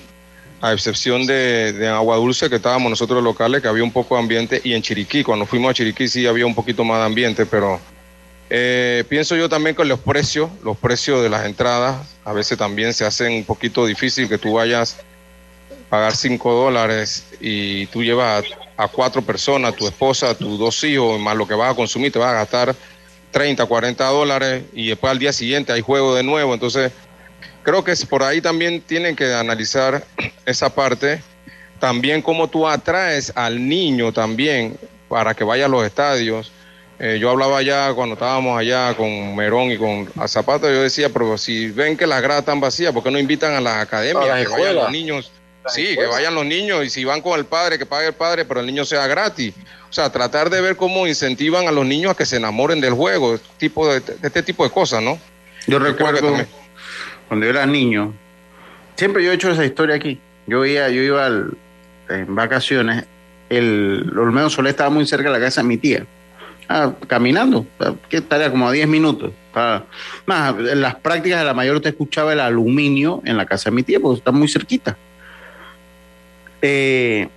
[0.62, 4.22] A excepción de, de Agua Dulce, que estábamos nosotros locales, que había un poco de
[4.22, 7.46] ambiente, y en Chiriquí, cuando fuimos a Chiriquí sí había un poquito más de ambiente,
[7.46, 7.80] pero
[8.50, 12.94] eh, pienso yo también con los precios, los precios de las entradas, a veces también
[12.94, 14.98] se hacen un poquito difícil que tú vayas
[15.70, 18.46] a pagar 5 dólares y tú llevas
[18.78, 22.20] a, cuatro personas, tu esposa, tus dos hijos, más lo que vas a consumir, te
[22.20, 22.76] vas a gastar
[23.32, 26.94] 30, 40 dólares y después al día siguiente hay juego de nuevo, entonces
[27.68, 30.02] creo que por ahí también tienen que analizar
[30.46, 31.22] esa parte,
[31.82, 34.78] también cómo tú atraes al niño también
[35.10, 36.54] para que vaya a los estadios
[36.98, 41.38] eh, yo hablaba allá cuando estábamos allá con Merón y con Zapata, yo decía, pero
[41.38, 44.48] si ven que las gradas están vacías, ¿por qué no invitan a las academias, que
[44.48, 45.32] vayan los niños?
[45.68, 48.46] sí, que vayan los niños y si van con el padre, que pague el padre,
[48.46, 49.54] pero el niño sea gratis.
[49.90, 52.94] O sea, tratar de ver cómo incentivan a los niños a que se enamoren del
[52.94, 55.20] juego, tipo de, este tipo de cosas, ¿no?
[55.68, 56.36] Yo, recuerdo
[57.28, 58.14] cuando yo era niño,
[58.96, 60.20] siempre yo he hecho esa historia aquí.
[60.46, 61.28] Yo iba, yo iba
[62.10, 63.06] en vacaciones,
[63.50, 66.06] el Olmedo Solé estaba muy cerca de la casa de mi tía
[66.70, 67.66] Ah, caminando,
[68.10, 69.32] que estaría como a 10 minutos.
[70.26, 73.76] más, en las prácticas de la mayor usted escuchaba el aluminio en la casa de
[73.76, 74.98] mi tía, porque está muy cerquita.
[76.62, 77.30] Eh,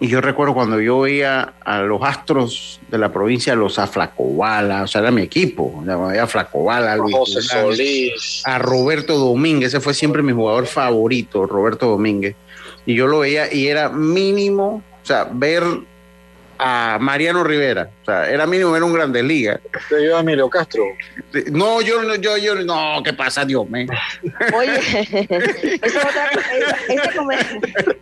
[0.00, 4.86] y yo recuerdo cuando yo veía a los astros de la provincia, los Aflacobala, o
[4.86, 10.66] sea, era mi equipo, a Flacobala, Luis a Roberto Domínguez, ese fue siempre mi jugador
[10.66, 12.36] favorito, Roberto Domínguez.
[12.86, 15.64] Y yo lo veía y era mínimo, o sea, ver
[16.58, 17.88] a Mariano Rivera.
[18.02, 19.60] O sea, era mínimo, era un grande liga.
[19.88, 20.84] ¿Te dio a Emilio Castro?
[21.52, 23.86] No, yo, yo, yo, no, ¿qué pasa, Dios mío?
[24.54, 24.78] Oye,
[25.82, 26.30] esa otra
[26.88, 27.96] ese comentario.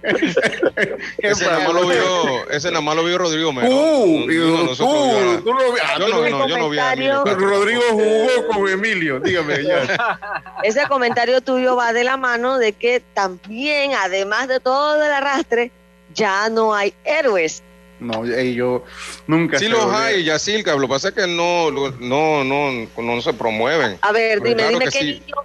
[1.19, 3.69] Ese nada más lo vio, ese nada más lo vio Rodrigo Mero.
[3.69, 7.25] Uh, no, tú, tú lo vi, ah, yo no, no, yo no vi a Emilio
[7.25, 10.19] Rodrigo jugó con Emilio, dígame ya.
[10.63, 15.71] Ese comentario tuyo va de la mano de que también, además de todo el arrastre,
[16.15, 17.63] ya no hay héroes
[17.99, 18.85] no, yo
[19.27, 19.59] nunca.
[19.59, 23.99] Sí los hay, Yacilca, lo que pasa es que no, no, no, no se promueven.
[24.03, 25.37] A ver, dime, dime qué niño,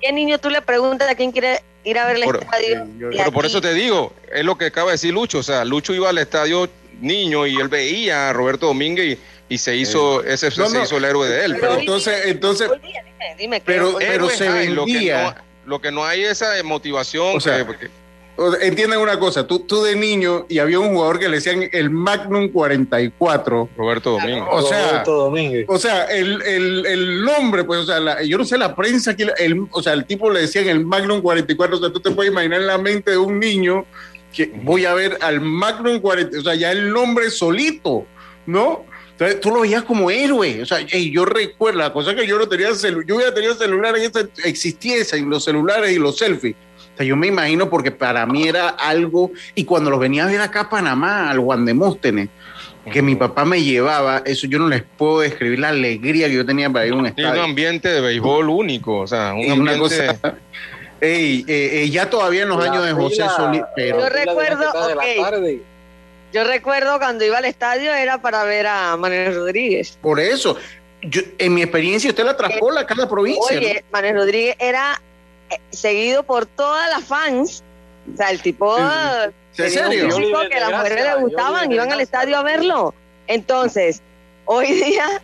[0.00, 2.86] qué niño tú le preguntas a quién quiere ir a ver el estadio.
[3.10, 5.94] pero por eso te digo, es lo que acaba de decir Lucho, o sea, Lucho
[5.94, 6.68] iba al estadio
[7.00, 9.18] niño y él veía a Roberto Domínguez
[9.48, 11.56] y, se hizo, ese se hizo el héroe de él.
[11.60, 12.70] Pero, entonces, entonces,
[13.38, 14.74] dime, pero, pero se vendía.
[14.74, 15.34] Lo que, no,
[15.66, 17.36] lo que no hay esa motivación.
[17.36, 17.66] O sea,
[18.60, 21.90] entiendan una cosa, tú, tú de niño y había un jugador que le decían el
[21.90, 23.68] Magnum 44.
[23.76, 24.44] Roberto Domínguez.
[24.50, 25.04] O sea,
[25.68, 29.28] O sea, el, el, el, nombre, pues, o sea, yo no sé la prensa, que
[29.38, 32.32] el, o sea, el tipo le decían el Magnum 44, o sea, tú te puedes
[32.32, 33.84] imaginar en la mente de un niño
[34.32, 38.06] que voy a ver al Magnum 40, o sea, ya el nombre solito,
[38.46, 38.86] ¿no?
[39.12, 42.48] Entonces tú lo veías como héroe, o sea, yo recuerdo, la cosa que yo no
[42.48, 42.70] tenía,
[43.06, 43.94] yo hubiera tenido celular,
[44.44, 46.56] existía en los celulares y los selfies
[47.04, 50.60] yo me imagino porque para mí era algo, y cuando los venía a ver acá
[50.60, 52.28] a Panamá, al Guandemóstenes,
[52.92, 56.46] que mi papá me llevaba, eso yo no les puedo describir la alegría que yo
[56.46, 57.32] tenía para ir a un estadio.
[57.32, 59.60] un ambiente de béisbol único, o sea, un ambiente...
[59.60, 60.18] Una cosa,
[61.00, 64.00] ey, eh, eh, ya todavía en los años de José Solís, pero...
[64.00, 64.72] Yo recuerdo,
[66.32, 69.98] yo recuerdo cuando iba al estadio era para ver a Manuel Rodríguez.
[70.00, 70.56] Por eso,
[71.02, 73.58] yo, en mi experiencia usted la traspola a cada provincia.
[73.58, 75.00] Oye, Manuel Rodríguez era
[75.70, 77.62] seguido por todas las fans.
[78.12, 80.08] O sea, el tipo ¿En serio?
[80.48, 82.94] que a las mujeres le gustaban, iban al estadio a verlo.
[83.26, 84.00] Entonces,
[84.44, 85.22] hoy día,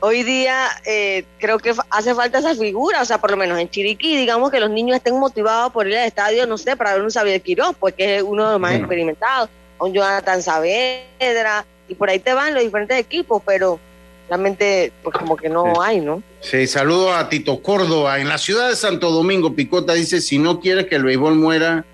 [0.00, 3.70] hoy día eh, creo que hace falta esa figura, o sea, por lo menos en
[3.70, 7.02] Chiriquí, digamos que los niños estén motivados por ir al estadio, no sé, para ver
[7.02, 11.94] un Xavier Quiroz, porque pues, es uno de los más experimentados, un Jonathan Saavedra, y
[11.94, 13.78] por ahí te van los diferentes equipos, pero
[14.28, 16.22] realmente pues como que no hay, ¿no?
[16.40, 18.18] Sí, saludo a Tito Córdoba.
[18.18, 21.84] En la ciudad de Santo Domingo, Picota dice, si no quieres que el béisbol muera,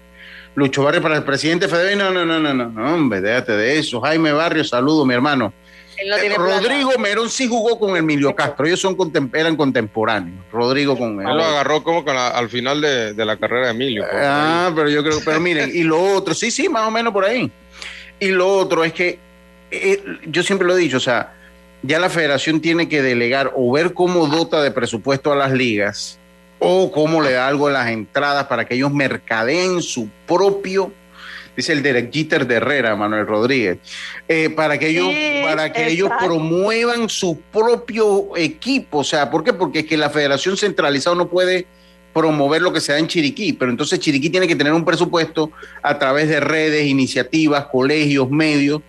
[0.55, 1.99] Lucho Barrio para el presidente federal.
[1.99, 4.01] No, no, no, no, no, no, hombre, déjate de eso.
[4.01, 5.53] Jaime Barrio, saludo, mi hermano.
[5.99, 8.97] Eh, Rodrigo Merón sí jugó con Emilio Castro, ellos son
[9.35, 10.45] eran contemporáneos.
[10.51, 11.27] Rodrigo con él.
[11.27, 14.05] lo agarró como al final de, la carrera de Emilio.
[14.13, 17.25] Ah, pero yo creo, pero miren, y lo otro, sí, sí, más o menos por
[17.25, 17.51] ahí.
[18.19, 19.19] Y lo otro es que
[19.71, 21.35] eh, yo siempre lo he dicho, o sea,
[21.83, 26.19] ya la federación tiene que delegar o ver cómo dota de presupuesto a las ligas
[26.59, 30.93] o cómo le da algo a las entradas para que ellos mercadeen su propio,
[31.57, 33.79] dice el Derek Jeter de Herrera, Manuel Rodríguez,
[34.29, 35.09] eh, para que ellos,
[35.43, 38.99] para que ellos promuevan su propio equipo.
[38.99, 39.53] O sea, ¿por qué?
[39.53, 41.67] Porque es que la federación centralizada no puede
[42.13, 45.51] promover lo que se da en Chiriquí, pero entonces Chiriquí tiene que tener un presupuesto
[45.83, 48.83] a través de redes, iniciativas, colegios, medios,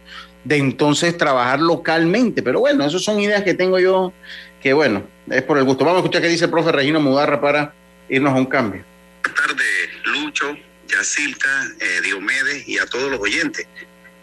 [0.44, 2.42] de entonces trabajar localmente.
[2.44, 4.14] Pero bueno, esas son ideas que tengo yo,
[4.62, 5.86] que bueno, es por el gusto.
[5.86, 7.74] Vamos a escuchar qué dice el profe Regino Mudarra para
[8.10, 8.84] irnos a un cambio.
[9.22, 13.66] Buenas tardes, Lucho, Yacilca, eh, Diomedes y a todos los oyentes.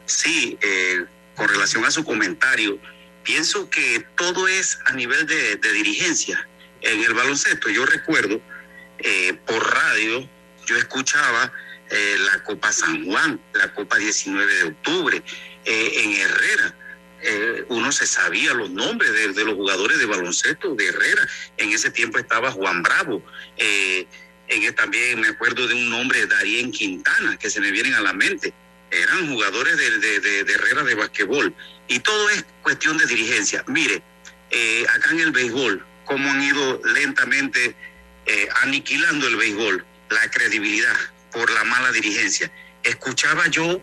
[0.06, 1.04] Sí, eh,
[1.36, 2.78] con relación a su comentario,
[3.22, 6.46] pienso que todo es a nivel de, dirigencia.
[6.82, 8.40] En el baloncesto, yo recuerdo
[8.98, 10.28] eh, por radio,
[10.66, 11.52] yo escuchaba
[11.90, 15.22] eh, la Copa San Juan, la Copa 19 de octubre,
[15.64, 16.74] en Herrera.
[17.68, 21.28] uno se sabía los nombres de, los jugadores de baloncesto de Herrera.
[21.56, 23.22] En ese tiempo estaba Juan Bravo.
[23.56, 28.12] en, también me acuerdo de un nombre, Darien Quintana, que se me vienen a la
[28.12, 28.52] mente
[28.90, 31.54] eran jugadores de, de, Herrera de basquetbol.
[31.88, 33.64] Y todo es cuestión de dirigencia.
[33.66, 34.02] Mire,
[34.50, 37.74] eh, acá en el béisbol, cómo han ido lentamente
[38.26, 40.96] eh, aniquilando el béisbol, la credibilidad
[41.32, 42.50] por la mala dirigencia.
[42.82, 43.80] Escuchaba yo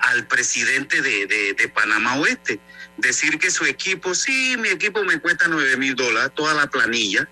[0.00, 2.60] al presidente de, de, Panamá Oeste
[2.96, 7.28] decir que su equipo, sí, mi equipo me cuesta nueve mil dólares, toda la planilla,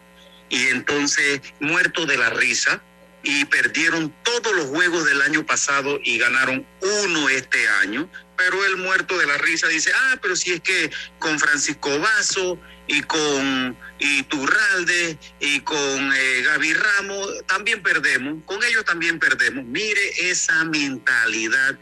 [0.49, 2.83] y entonces muerto de la risa,
[3.23, 6.67] y perdieron todos los juegos del año pasado y ganaron
[7.05, 8.09] uno este año.
[8.37, 12.59] Pero el muerto de la risa dice, ah, pero si es que con Francisco Vaso
[12.87, 19.65] y con Iturralde y con eh, Gaby Ramos también perdemos, con ellos también perdemos.
[19.65, 21.77] Mire esa mentalidad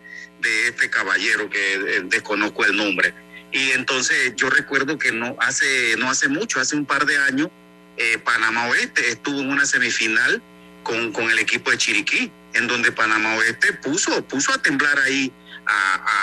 [0.68, 3.14] este caballero que eh, desconozco el nombre.
[3.52, 7.48] Y entonces yo recuerdo que no hace, no hace mucho, hace un par de años,
[7.96, 10.42] eh, Panamá Oeste estuvo en una semifinal
[10.82, 15.32] con, el equipo de Chiriquí, en donde Panamá Oeste puso, puso a temblar ahí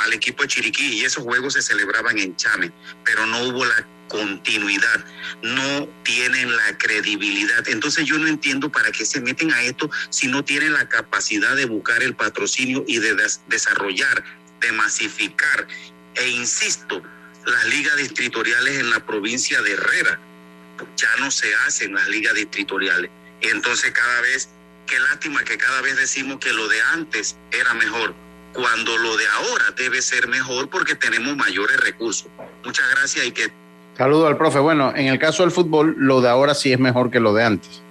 [0.05, 2.71] al equipo de Chiriquí y esos juegos se celebraban en Chame,
[3.03, 5.03] pero no hubo la continuidad,
[5.41, 7.67] no tienen la credibilidad.
[7.67, 11.55] Entonces yo no entiendo para qué se meten a esto si no tienen la capacidad
[11.55, 14.23] de buscar el patrocinio y de desarrollar,
[14.61, 15.67] de masificar.
[16.15, 17.01] E insisto,
[17.45, 20.19] las ligas distritoriales en la provincia de Herrera
[20.95, 23.09] ya no se hacen las ligas distritoriales
[23.43, 24.49] entonces cada vez,
[24.87, 28.15] qué lástima que cada vez decimos que lo de antes era mejor,
[28.53, 32.27] cuando lo de ahora debe ser mejor porque tenemos mayores recursos.
[32.63, 33.62] Muchas gracias y que...
[33.97, 34.59] Saludo al profe.
[34.59, 37.43] Bueno, en el caso del fútbol, lo de ahora sí es mejor que lo de
[37.43, 37.81] antes.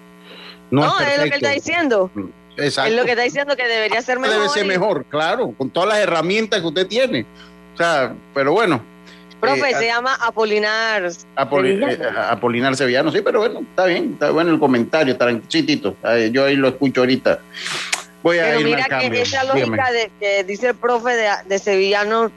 [0.70, 2.10] No, es, lo que él está diciendo.
[2.56, 2.90] Exacto.
[2.90, 4.36] Es lo que está diciendo que debería ser mejor.
[4.36, 7.26] Debe ser mejor, claro, con todas las herramientas que usted tiene.
[7.74, 8.82] O sea, pero bueno,
[9.42, 11.04] Profe, eh, se llama Apolinar.
[11.04, 11.98] Eh,
[12.30, 15.96] Apolinar Sevillano, sí, pero bueno, está bien, está bueno el comentario, tranquilito.
[16.30, 17.40] Yo ahí lo escucho ahorita.
[18.22, 21.10] Voy a pero mira que esa lógica de que dice el profe
[21.44, 22.30] de, Sevillano,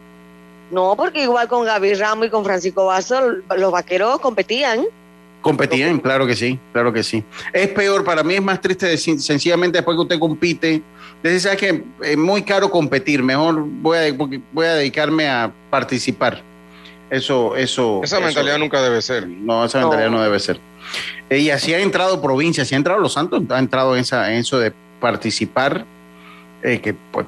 [0.71, 3.21] no, porque igual con Gaby Ramos y con Francisco Vaso,
[3.56, 4.86] los vaqueros competían.
[5.41, 7.23] Competían, claro que sí, claro que sí.
[7.54, 10.82] Es peor, para mí es más triste sencillamente después que usted compite.
[11.21, 14.13] Decir, que es muy caro competir, mejor voy a,
[14.51, 16.41] voy a dedicarme a participar.
[17.10, 18.01] Eso, eso.
[18.04, 19.28] Esa mentalidad nunca debe ser.
[19.28, 20.60] No, esa mentalidad no, debe ser.
[21.30, 24.60] Y así ha entrado provincia, así ha entrado Los Santos, ha entrado en, esa, eso
[24.60, 25.86] de participar,
[26.65, 27.28] eh, que pues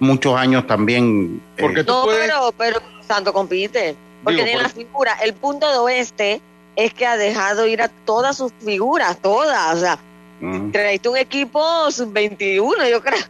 [0.00, 1.40] muchos años también.
[1.56, 3.94] Eh, Porque no, pero, pero Santo compite.
[4.24, 5.16] Porque tiene la figura.
[5.22, 6.40] El punto de oeste
[6.74, 9.76] es que ha dejado ir a todas sus figuras, todas.
[9.76, 9.98] O sea,
[10.40, 10.46] uh
[11.08, 13.22] un equipo sub-21, yo creo,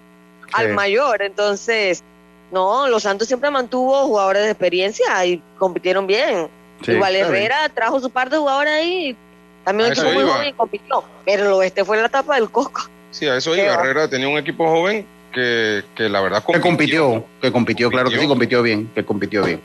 [0.52, 1.20] al mayor.
[1.20, 2.02] Entonces
[2.50, 6.48] no, Los Santos siempre mantuvo jugadores de experiencia y compitieron bien.
[6.87, 9.16] Igual Herrera trajo su par de jugadores ahí,
[9.64, 11.04] también un equipo muy joven y compitió.
[11.24, 12.83] Pero el oeste fue la etapa del Coco.
[13.11, 13.74] Sí, a eso iba.
[13.74, 16.62] Herrera tenía un equipo joven que, que, la verdad compitió.
[16.62, 19.61] Que compitió, que compitió, claro que sí, compitió bien, que compitió bien.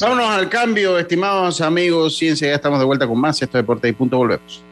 [0.00, 3.88] Vámonos al cambio, estimados amigos, ciencia, ya estamos de vuelta con más, esto es Deporte
[3.88, 4.62] y Punto, volvemos.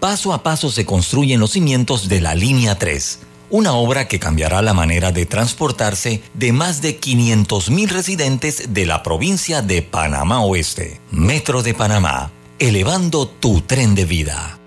[0.00, 4.62] Paso a paso se construyen los cimientos de la línea 3 una obra que cambiará
[4.62, 11.00] la manera de transportarse de más de 500.000 residentes de la provincia de Panamá Oeste.
[11.10, 14.58] Metro de Panamá, elevando tu tren de vida.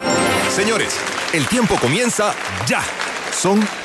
[0.54, 1.00] Señores,
[1.34, 2.36] el tiempo comienza
[2.68, 2.84] ya.
[3.32, 3.66] Son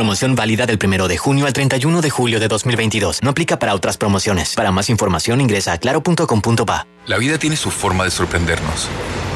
[0.00, 3.22] Promoción válida del 1 de junio al 31 de julio de 2022.
[3.22, 4.54] No aplica para otras promociones.
[4.54, 6.86] Para más información ingresa a claro.com.pa.
[7.04, 8.88] La vida tiene su forma de sorprendernos.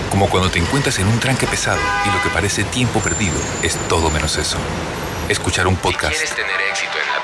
[0.08, 3.76] Como cuando te encuentras en un tranque pesado y lo que parece tiempo perdido es
[3.90, 4.56] todo menos eso.
[5.28, 6.14] Escuchar un podcast.
[6.14, 7.23] quieres tener éxito en la vida,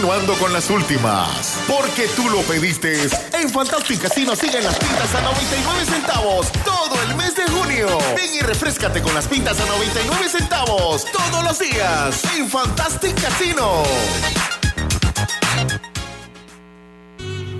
[0.00, 3.02] Continuando con las últimas, porque tú lo pediste.
[3.34, 7.86] En Fantastic Casino siguen las pintas a 99 centavos todo el mes de junio.
[8.16, 13.82] Ven y refrescate con las pintas a 99 centavos todos los días en Fantastic Casino.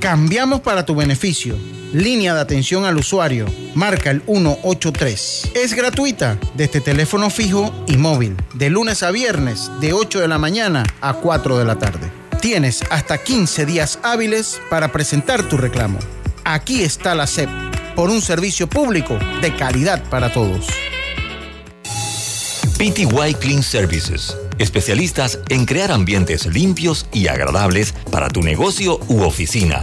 [0.01, 1.59] Cambiamos para tu beneficio.
[1.93, 3.45] Línea de atención al usuario.
[3.75, 5.51] Marca el 183.
[5.55, 8.35] Es gratuita desde teléfono fijo y móvil.
[8.55, 12.20] De lunes a viernes, de 8 de la mañana a 4 de la tarde.
[12.41, 15.99] Tienes hasta 15 días hábiles para presentar tu reclamo.
[16.45, 17.51] Aquí está la SEP,
[17.95, 20.67] por un servicio público de calidad para todos.
[22.79, 29.83] PTY Clean Services, especialistas en crear ambientes limpios y agradables para tu negocio u oficina.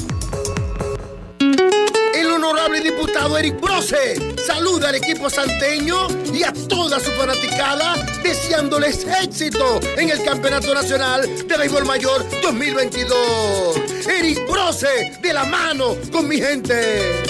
[2.71, 9.81] Honorable diputado Eric Brose saluda al equipo santeño y a toda su fanaticada deseándoles éxito
[9.97, 14.07] en el Campeonato Nacional de Béisbol Mayor 2022.
[14.07, 17.23] Eric Brose de la mano con mi gente.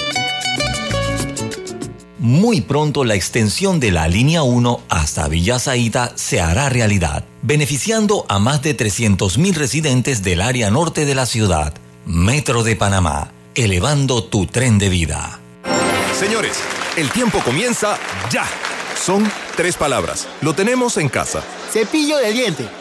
[2.20, 8.28] Muy pronto la extensión de la línea 1 hasta Villa Zaita se hará realidad, beneficiando
[8.30, 11.74] a más de 300.000 residentes del área norte de la ciudad.
[12.06, 15.40] Metro de Panamá, elevando tu tren de vida.
[16.18, 16.58] Señores,
[16.96, 17.98] el tiempo comienza
[18.30, 18.46] ya.
[18.96, 20.28] Son tres palabras.
[20.42, 21.44] Lo tenemos en casa.
[21.72, 22.81] Cepillo de diente.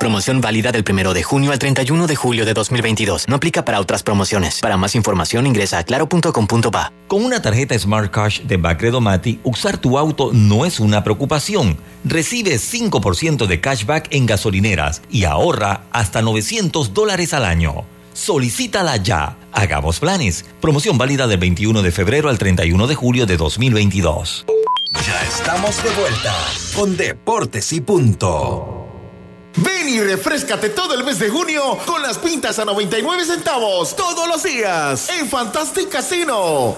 [0.00, 3.28] Promoción válida del 1 de junio al 31 de julio de 2022.
[3.28, 4.58] No aplica para otras promociones.
[4.60, 6.90] Para más información ingresa a claro.com.pa.
[7.06, 11.76] Con una tarjeta Smart Cash de Bacredo Mati, usar tu auto no es una preocupación.
[12.02, 17.84] Recibe 5% de cashback en gasolineras y ahorra hasta 900 dólares al año.
[18.14, 19.36] Solicítala ya.
[19.52, 20.46] Hagamos planes.
[20.62, 24.46] Promoción válida del 21 de febrero al 31 de julio de 2022.
[24.94, 26.34] Ya estamos de vuelta
[26.74, 28.79] con Deportes y Punto.
[29.56, 34.28] Ven y refrescate todo el mes de junio con las pintas a 99 centavos todos
[34.28, 36.76] los días en Fantastic Casino.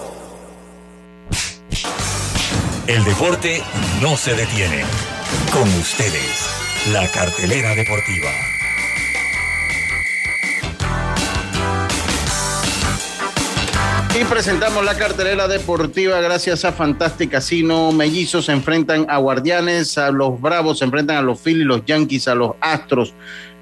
[2.86, 3.62] El deporte
[4.00, 4.84] no se detiene.
[5.52, 6.46] Con ustedes,
[6.92, 8.30] la cartelera deportiva.
[14.14, 17.92] Y presentamos la cartelera deportiva gracias a Fantastic Casino.
[17.92, 22.28] Mellizos se enfrentan a Guardianes, a los Bravos se enfrentan a los Phillies, los Yankees
[22.28, 23.14] a los Astros.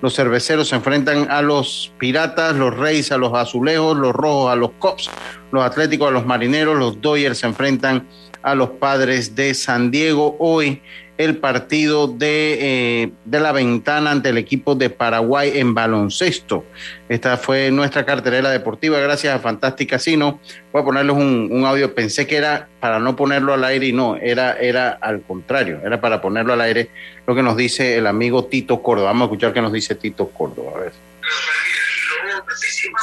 [0.02, 4.56] Los cerveceros se enfrentan a los Piratas, los Reyes a los Azulejos, los Rojos a
[4.56, 5.08] los Cops,
[5.52, 8.08] los Atléticos a los Marineros, los Dodgers se enfrentan
[8.42, 10.36] a los Padres de San Diego.
[10.40, 10.82] Hoy
[11.24, 16.64] el partido de, eh, de, la ventana ante el equipo de Paraguay en baloncesto.
[17.10, 20.40] Esta fue nuestra cartelera deportiva, gracias a Fantastic Casino.
[20.72, 24.16] Voy a ponerles un, audio, pensé que era para no ponerlo al aire y no,
[24.16, 26.88] era, era al contrario, era para ponerlo al aire
[27.26, 29.08] lo que nos dice el amigo Tito Córdoba.
[29.08, 30.72] Vamos a escuchar qué nos dice Tito Córdoba.
[30.76, 30.92] A ver.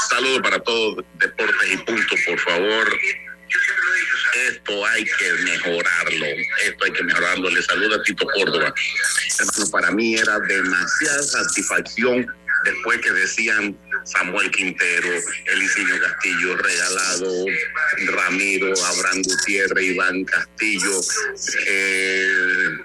[0.10, 2.88] Saludos para todos, Deportes y Punto, por favor
[4.50, 6.26] esto hay que mejorarlo,
[6.66, 7.50] esto hay que mejorarlo.
[7.50, 8.74] Le saluda Tito Córdoba.
[9.40, 12.28] Hermano, para mí era demasiada satisfacción
[12.64, 15.10] después que decían Samuel Quintero,
[15.48, 17.46] Elisinio Castillo, Regalado,
[18.08, 21.02] Ramiro, Abraham Gutiérrez, Iván Castillo,
[21.68, 22.78] eh,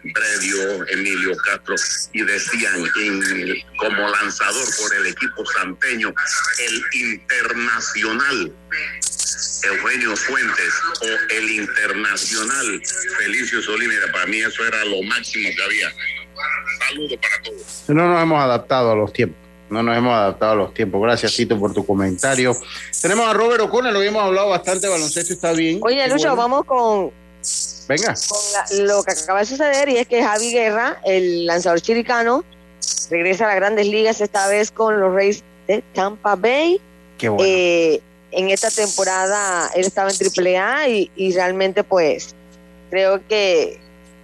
[0.88, 1.76] Emilio Castro,
[2.12, 2.84] y decían
[3.76, 6.12] como lanzador por el equipo santeño,
[6.58, 8.52] el internacional
[9.64, 12.82] Eugenio Fuentes o el internacional
[13.18, 13.98] Felicio Solínez.
[14.12, 15.92] Para mí eso era lo máximo que había.
[16.88, 17.84] Saludos para todos.
[17.88, 19.38] No nos hemos adaptado a los tiempos.
[19.70, 21.00] No nos hemos adaptado a los tiempos.
[21.02, 22.54] Gracias, Tito, por tu comentario.
[23.00, 25.80] Tenemos a Robert O'Connor, lo hemos hablado bastante, baloncesto está bien.
[25.82, 27.10] Oye, Lucho, vamos con
[27.88, 28.14] Venga.
[28.28, 32.44] Con lo que acaba de suceder y es que Javi Guerra, el lanzador chiricano,
[33.10, 36.80] regresa a las grandes ligas esta vez con los Rays de Tampa Bay.
[37.18, 37.44] Qué bueno.
[37.46, 38.00] Eh,
[38.32, 42.34] en esta temporada él estaba en AAA y, y realmente pues
[42.90, 43.78] creo que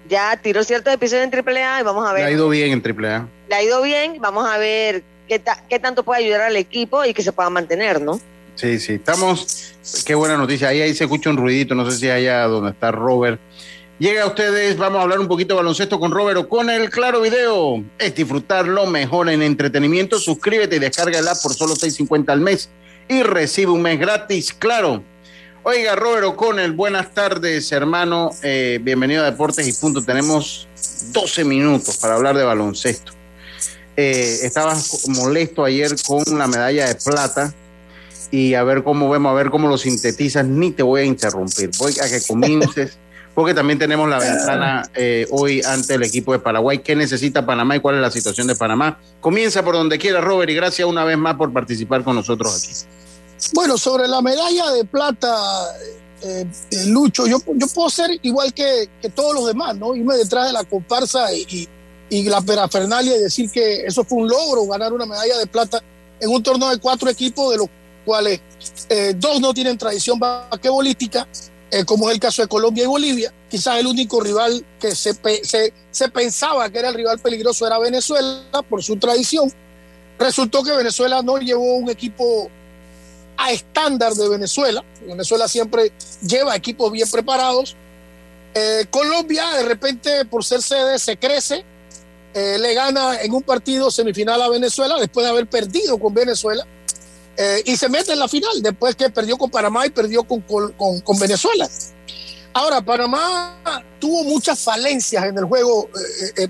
[0.08, 2.24] ya tiró ciertos episodios en AAA y vamos a ver.
[2.24, 3.28] Le ha ido bien en AAA.
[3.48, 7.14] Le ha ido bien, vamos a ver qué, qué tanto puede ayudar al equipo y
[7.14, 8.20] que se pueda mantener, ¿no?
[8.54, 10.68] Sí, sí, estamos, qué buena noticia.
[10.68, 13.40] Ahí, ahí se escucha un ruidito, no sé si allá donde está Robert.
[13.98, 17.20] Llega a ustedes, vamos a hablar un poquito de baloncesto con Robert con el Claro
[17.20, 17.82] Video.
[17.98, 20.18] Es disfrutar lo mejor en entretenimiento.
[20.18, 22.68] Suscríbete y app por solo 6.50 al mes
[23.08, 25.02] y recibe un mes gratis, claro.
[25.62, 28.30] Oiga, Robert O'Connell, buenas tardes, hermano.
[28.42, 30.02] Eh, bienvenido a Deportes y Punto.
[30.02, 30.68] Tenemos
[31.12, 33.12] 12 minutos para hablar de baloncesto.
[33.96, 37.52] Eh, estabas molesto ayer con la medalla de plata
[38.30, 40.46] y a ver cómo vemos, a ver cómo lo sintetizas.
[40.46, 41.70] Ni te voy a interrumpir.
[41.78, 42.98] Voy a que comiences,
[43.38, 46.80] porque también tenemos la ventana eh, hoy ante el equipo de Paraguay.
[46.80, 48.98] ¿Qué necesita Panamá y cuál es la situación de Panamá?
[49.20, 52.74] Comienza por donde quiera, Robert, y gracias una vez más por participar con nosotros aquí.
[53.54, 55.38] Bueno, sobre la medalla de plata,
[56.20, 59.94] eh, eh, Lucho, yo, yo puedo ser igual que, que, todos los demás, ¿no?
[59.94, 61.68] Irme detrás de la comparsa y,
[62.10, 65.80] y, la perafernalia y decir que eso fue un logro, ganar una medalla de plata
[66.18, 67.68] en un torneo de cuatro equipos, de los
[68.04, 68.40] cuales
[68.88, 71.28] eh, dos no tienen tradición basquetbolística,
[71.70, 73.32] eh, como es el caso de Colombia y Bolivia.
[73.50, 75.14] Quizás el único rival que se,
[75.90, 79.52] se, pensaba que era el rival peligroso era Venezuela por su tradición.
[80.18, 82.50] Resultó que Venezuela no llevó un equipo
[83.36, 84.82] a estándar de Venezuela.
[85.06, 85.92] Venezuela siempre
[86.22, 87.76] lleva equipos bien preparados.
[88.54, 91.64] Eh, Colombia, de repente, por ser sede, se crece,
[92.34, 96.66] eh, le gana en un partido semifinal a Venezuela después de haber perdido con Venezuela
[97.38, 100.42] eh, y se mete en la final después que perdió con Panamá y perdió con,
[100.42, 101.68] con, Venezuela.
[102.52, 103.56] Ahora, Panamá
[104.00, 105.88] tuvo muchas falencias en el juego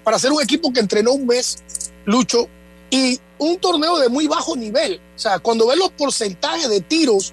[0.03, 1.59] para ser un equipo que entrenó un mes,
[2.07, 2.49] Lucho,
[2.91, 5.01] y un torneo de muy bajo nivel.
[5.17, 7.33] O sea, cuando ves los porcentajes de tiros,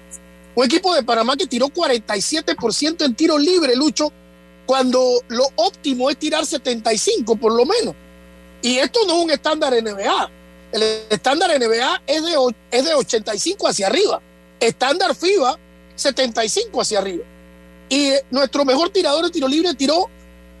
[0.54, 4.12] un equipo de Panamá que tiró 47% en tiro libre, Lucho,
[4.64, 7.94] cuando lo óptimo es tirar 75 por lo menos.
[8.62, 10.30] Y esto no es un estándar NBA.
[10.76, 12.34] El estándar NBA es de,
[12.70, 14.20] es de 85 hacia arriba.
[14.60, 15.58] Estándar FIBA,
[15.94, 17.24] 75 hacia arriba.
[17.88, 20.10] Y nuestro mejor tirador de tiro libre tiró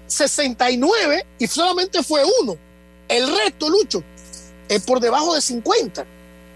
[0.06, 2.56] 69 y solamente fue uno.
[3.08, 4.02] El resto, Lucho,
[4.70, 6.06] es por debajo de 50.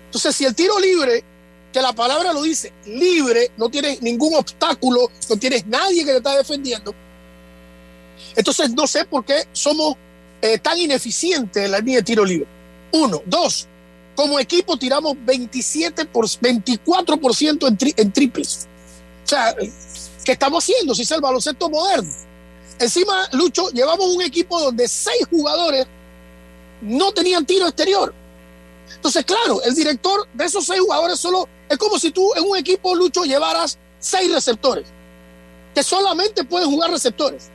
[0.06, 1.22] Entonces, si el tiro libre,
[1.70, 6.16] que la palabra lo dice, libre, no tienes ningún obstáculo, no tienes nadie que te
[6.16, 6.94] está defendiendo,
[8.34, 9.96] entonces no sé por qué somos
[10.40, 12.59] eh, tan ineficientes en la línea de tiro libre.
[12.92, 13.22] Uno.
[13.26, 13.66] Dos,
[14.14, 18.68] como equipo tiramos 27 por, 24% en, en triples.
[19.24, 19.54] O sea,
[20.24, 22.10] ¿qué estamos haciendo si es el baloncesto moderno?
[22.78, 25.86] Encima, Lucho, llevamos un equipo donde seis jugadores
[26.80, 28.14] no tenían tiro exterior.
[28.94, 32.56] Entonces, claro, el director de esos seis jugadores solo es como si tú en un
[32.56, 34.86] equipo lucho llevaras seis receptores,
[35.74, 37.48] que solamente pueden jugar receptores.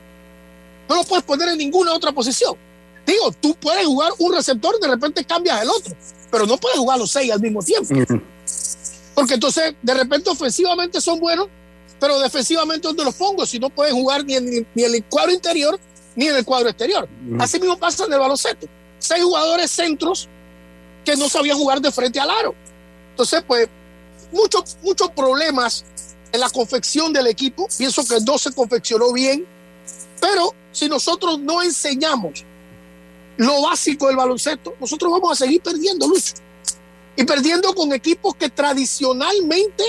[0.88, 2.56] No lo puedes poner en ninguna otra posición.
[3.06, 5.94] Digo, tú puedes jugar un receptor y de repente cambias el otro,
[6.30, 7.94] pero no puedes jugar los seis al mismo tiempo.
[9.14, 11.48] Porque entonces, de repente, ofensivamente son buenos,
[12.00, 13.46] pero defensivamente, ¿dónde los pongo?
[13.46, 15.78] Si no pueden jugar ni en, ni en el cuadro interior
[16.16, 17.08] ni en el cuadro exterior.
[17.38, 18.66] Así mismo pasa en el baloncesto
[18.98, 20.28] seis jugadores centros
[21.04, 22.54] que no sabían jugar de frente al aro.
[23.10, 23.68] Entonces, pues,
[24.32, 25.84] muchos, muchos problemas
[26.32, 27.68] en la confección del equipo.
[27.78, 29.46] Pienso que no se confeccionó bien,
[30.20, 32.44] pero si nosotros no enseñamos
[33.36, 36.34] lo básico del baloncesto, nosotros vamos a seguir perdiendo, Lucho.
[37.16, 39.84] Y perdiendo con equipos que tradicionalmente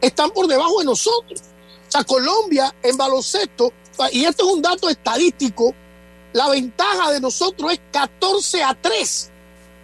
[0.00, 1.40] están por debajo de nosotros.
[1.88, 3.72] O sea, Colombia en baloncesto,
[4.12, 5.74] y esto es un dato estadístico
[6.32, 9.30] la ventaja de nosotros es 14 a 3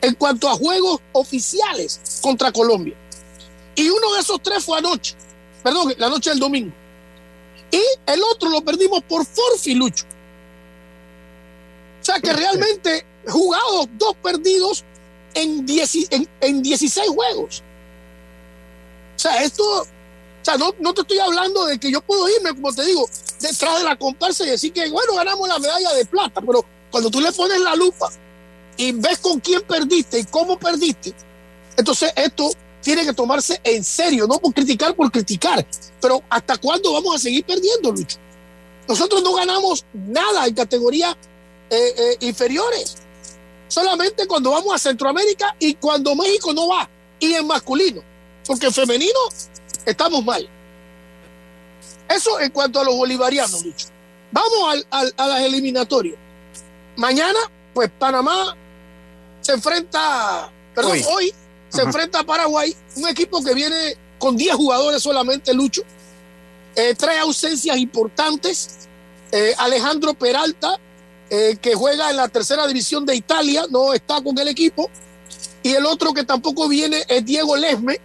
[0.02, 2.94] en cuanto a juegos oficiales contra Colombia.
[3.74, 5.16] Y uno de esos tres fue anoche,
[5.62, 6.72] perdón, la noche del domingo.
[7.70, 10.04] Y el otro lo perdimos por forfilucho.
[12.06, 14.84] O sea que realmente jugados dos perdidos
[15.34, 15.66] en,
[16.40, 17.64] en 16 juegos.
[19.16, 19.86] O sea, esto o
[20.40, 23.78] sea, no, no te estoy hablando de que yo puedo irme, como te digo, detrás
[23.78, 27.20] de la comparsa y decir que, bueno, ganamos la medalla de plata, pero cuando tú
[27.20, 28.08] le pones la lupa
[28.76, 31.12] y ves con quién perdiste y cómo perdiste,
[31.76, 32.52] entonces esto
[32.82, 35.66] tiene que tomarse en serio, no por criticar por criticar,
[36.00, 38.18] pero ¿hasta cuándo vamos a seguir perdiendo, Lucho?
[38.86, 41.16] Nosotros no ganamos nada en categorías
[41.70, 42.96] eh, eh, inferiores,
[43.68, 46.88] solamente cuando vamos a Centroamérica y cuando México no va,
[47.18, 48.02] y en masculino,
[48.46, 49.18] porque en femenino
[49.84, 50.48] estamos mal.
[52.08, 53.88] Eso en cuanto a los bolivarianos, Lucho.
[54.30, 56.16] Vamos al, a las eliminatorias.
[56.96, 57.38] Mañana,
[57.74, 58.56] pues Panamá
[59.40, 61.32] se enfrenta, perdón, hoy,
[61.68, 65.82] se enfrenta a Paraguay, un equipo que viene con 10 jugadores solamente, Lucho.
[66.74, 68.88] Eh, trae ausencias importantes.
[69.32, 70.78] Eh, Alejandro Peralta,
[71.30, 74.90] eh, que juega en la tercera división de Italia, no está con el equipo.
[75.62, 78.00] Y el otro que tampoco viene es Diego Lesme,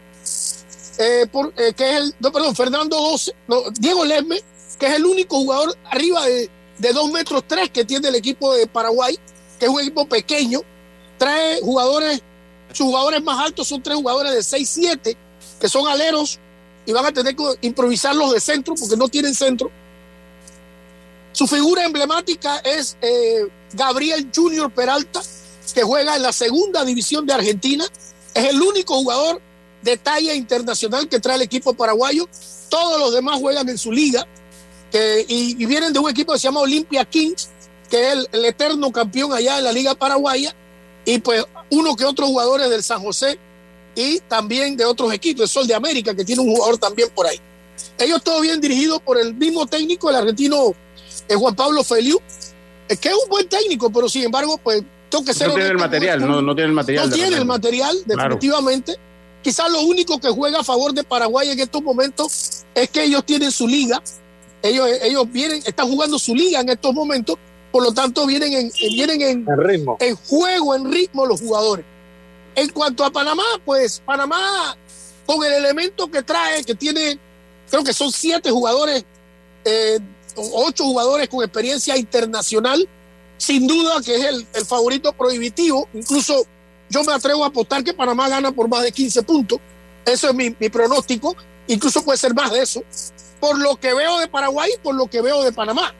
[1.31, 4.41] por, que es el, no, perdón, Fernando 12, no, Diego Lesme,
[4.79, 6.49] que es el único jugador arriba de,
[6.81, 9.17] de 2 metros 3 que tiene el equipo de Paraguay,
[9.59, 10.61] que es un equipo pequeño.
[11.19, 12.21] Trae jugadores,
[12.73, 15.15] sus jugadores más altos son tres jugadores de 6-7,
[15.59, 16.39] que son aleros
[16.85, 19.71] y van a tener que improvisarlos de centro porque no tienen centro.
[21.33, 25.21] Su figura emblemática es eh, Gabriel Junior Peralta,
[25.73, 27.85] que juega en la segunda división de Argentina.
[28.33, 29.41] Es el único jugador
[29.81, 32.27] de talla internacional que trae el equipo paraguayo.
[32.69, 34.27] Todos los demás juegan en su liga
[35.27, 37.49] y, vienen de un equipo que se llama Olympia Kings,
[37.89, 40.53] que es el, eterno campeón allá en la liga paraguaya.
[41.05, 43.39] Y pues uno que otros jugadores del San José
[43.95, 47.25] y también de otros equipos, el Sol de América, que tiene un jugador también por
[47.25, 47.39] ahí.
[47.97, 50.75] Ellos todos bien dirigidos por el mismo técnico, el argentino
[51.31, 52.19] eh, Juan Pablo Feliu,
[52.89, 55.47] eh, que es un buen técnico, pero sin embargo, pues tengo que ser.
[55.47, 57.09] No tiene el material, no, no, tiene el material.
[57.09, 58.97] No tiene el material, definitivamente.
[59.41, 63.25] Quizás lo único que juega a favor de Paraguay en estos momentos es que ellos
[63.25, 64.01] tienen su liga.
[64.61, 67.37] Ellos, ellos vienen, están jugando su liga en estos momentos,
[67.71, 69.97] por lo tanto vienen en, vienen en, ritmo.
[69.99, 71.85] en juego, en ritmo los jugadores.
[72.53, 74.77] En cuanto a Panamá, pues Panamá,
[75.25, 77.17] con el elemento que trae, que tiene,
[77.69, 79.03] creo que son siete jugadores,
[79.65, 79.99] eh,
[80.35, 82.87] ocho jugadores con experiencia internacional,
[83.37, 85.87] sin duda que es el, el, favorito prohibitivo.
[85.93, 86.45] Incluso
[86.89, 89.59] yo me atrevo a apostar que Panamá gana por más de 15 puntos.
[90.05, 91.35] Eso es mi, mi pronóstico.
[91.67, 92.83] Incluso puede ser más de eso.
[93.39, 95.93] Por lo que veo de Paraguay y por lo que veo de Panamá.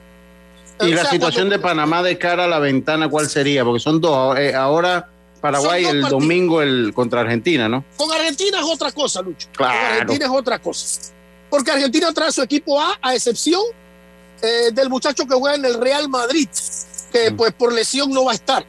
[0.80, 3.64] ¿Y la situación de Panamá de cara a la ventana cuál sería?
[3.64, 4.38] Porque son dos.
[4.38, 5.08] Eh, ahora
[5.40, 7.84] Paraguay el domingo el contra Argentina, ¿no?
[7.96, 9.48] Con Argentina es otra cosa, Lucho.
[9.52, 9.72] Claro.
[9.72, 11.12] Con Argentina es otra cosa.
[11.50, 13.62] Porque Argentina trae su equipo A, a excepción
[14.42, 16.48] eh, del muchacho que juega en el Real Madrid,
[17.12, 17.36] que mm.
[17.36, 18.66] pues por lesión no va a estar.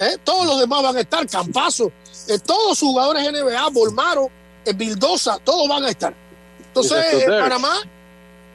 [0.00, 0.16] ¿Eh?
[0.24, 1.92] Todos los demás van a estar, Campazo,
[2.26, 4.28] eh, todos sus jugadores NBA, Bolmaro,
[4.74, 6.12] Bildosa, todos van a estar.
[6.58, 7.80] Entonces, Panamá,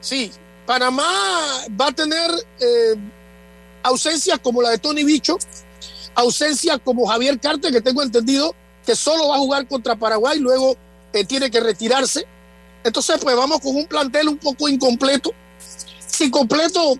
[0.00, 0.30] sí,
[0.66, 1.06] Panamá
[1.80, 2.30] va a tener
[3.82, 5.38] ausencias como la de Tony Bicho,
[6.14, 10.76] ausencia como Javier Carter, que tengo entendido que solo va a jugar contra Paraguay, luego
[11.26, 12.26] tiene que retirarse.
[12.84, 15.32] Entonces, pues vamos con un plantel un poco incompleto.
[16.14, 16.96] Si completo,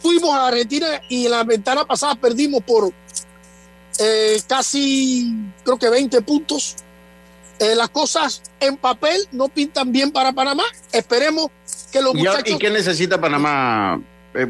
[0.00, 2.92] fuimos a Argentina y en la ventana pasada perdimos por
[3.98, 5.32] eh, casi,
[5.64, 6.76] creo que 20 puntos.
[7.58, 10.62] Eh, las cosas en papel no pintan bien para Panamá.
[10.92, 11.48] Esperemos
[11.90, 12.42] que los muchachos.
[12.46, 14.00] ¿Y qué necesita Panamá?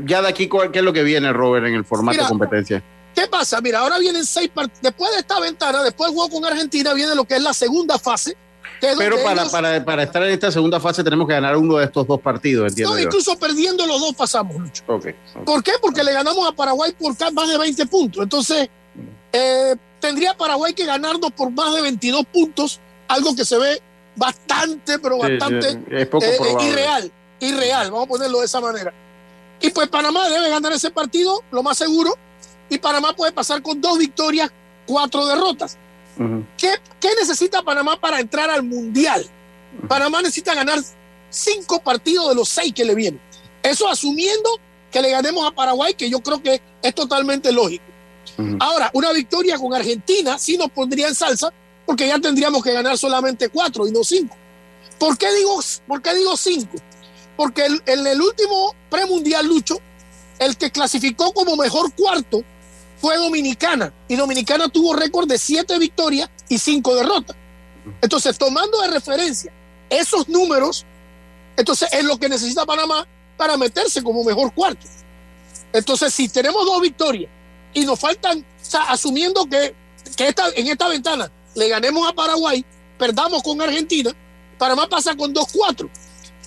[0.05, 2.83] ya de aquí, ¿qué es lo que viene, Robert, en el formato de competencia?
[3.15, 3.61] ¿Qué pasa?
[3.61, 4.83] Mira, ahora vienen seis partidos.
[4.83, 7.97] Después de esta ventana, después del juego con Argentina, viene lo que es la segunda
[7.97, 8.37] fase.
[8.81, 12.07] Pero para, para, para, estar en esta segunda fase tenemos que ganar uno de estos
[12.07, 12.95] dos partidos, entiendo.
[12.95, 14.85] No, incluso perdiendo los dos pasamos, Lucho.
[14.85, 15.73] ¿Por qué?
[15.81, 18.23] Porque le ganamos a Paraguay por más de 20 puntos.
[18.23, 18.69] Entonces,
[19.33, 23.83] eh, tendría Paraguay que ganarnos por más de 22 puntos, algo que se ve
[24.17, 27.13] bastante, pero bastante Es poco eh, irreal.
[27.41, 28.93] Irreal, vamos a ponerlo de esa manera.
[29.61, 32.17] Y pues Panamá debe ganar ese partido, lo más seguro,
[32.69, 34.51] y Panamá puede pasar con dos victorias,
[34.87, 35.77] cuatro derrotas.
[36.57, 39.25] ¿Qué, necesita Panamá para entrar al Mundial?
[39.87, 40.79] Panamá necesita ganar
[41.31, 43.21] cinco partidos de los seis que le vienen.
[43.63, 44.49] Eso asumiendo
[44.91, 47.85] que le ganemos a Paraguay, que yo creo que es totalmente lógico.
[48.61, 51.53] Ahora, una victoria con Argentina sí nos pondría en salsa,
[51.87, 54.37] porque ya tendríamos que ganar solamente cuatro y no cinco.
[54.99, 56.77] ¿Por qué digo, por qué digo cinco?
[57.37, 59.81] Porque en el último premundial, Lucho,
[60.39, 62.45] el que clasificó como mejor cuarto
[63.01, 67.37] fue Dominicana y Dominicana tuvo récord de siete victorias y cinco derrotas.
[68.03, 69.53] Entonces, tomando de referencia
[69.89, 70.85] esos números,
[71.57, 74.87] entonces es lo que necesita Panamá para meterse como mejor cuarto.
[75.73, 77.31] Entonces, si tenemos dos victorias
[77.73, 79.75] y nos faltan, o sea, asumiendo que,
[80.17, 82.65] que esta, en esta ventana le ganemos a Paraguay,
[82.99, 84.15] perdamos con Argentina,
[84.59, 85.89] Panamá pasa con 2-4.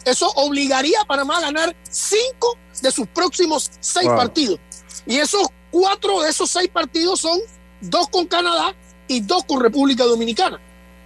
[0.06, 4.60] Eso obligaría a Panamá a ganar cinco de sus próximos seis partidos.
[5.06, 7.40] Y esos cuatro de esos seis partidos son
[7.82, 8.76] dos con Canadá
[9.08, 10.60] y dos con República Dominicana.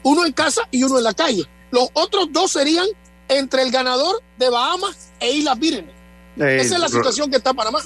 [0.04, 1.46] Uno en casa y uno en la calle.
[1.72, 2.88] Los otros dos serían
[3.28, 5.94] entre el ganador de Bahamas e Islas Vírgenes.
[6.38, 7.80] Eh, esa es la situación que está Panamá.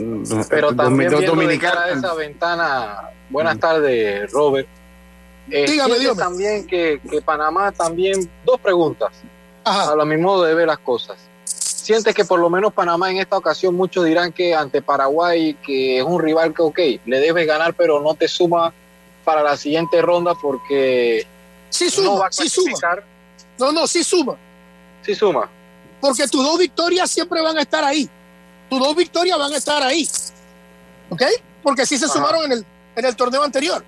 [0.49, 4.67] Pero también viendo esa ventana, buenas tardes, Robert.
[5.51, 9.11] Eh, dígame, también que, que, Panamá también, dos preguntas,
[9.63, 11.28] a lo mismo de ver las cosas
[11.89, 15.97] sientes que por lo menos Panamá en esta ocasión muchos dirán que ante Paraguay, que
[15.97, 18.71] es un rival que, ok, le debes ganar, pero no te suma
[19.25, 21.25] para la siguiente ronda porque
[21.71, 22.77] sí suma, no sí suma.
[23.57, 24.37] No, no, sí suma.
[25.01, 25.49] Sí suma.
[25.99, 28.07] Porque tus dos victorias siempre van a estar ahí.
[28.69, 30.07] Tus dos victorias van a estar ahí.
[31.09, 31.23] ¿Ok?
[31.63, 32.65] Porque sí se sumaron en el,
[32.97, 33.83] en el torneo anterior.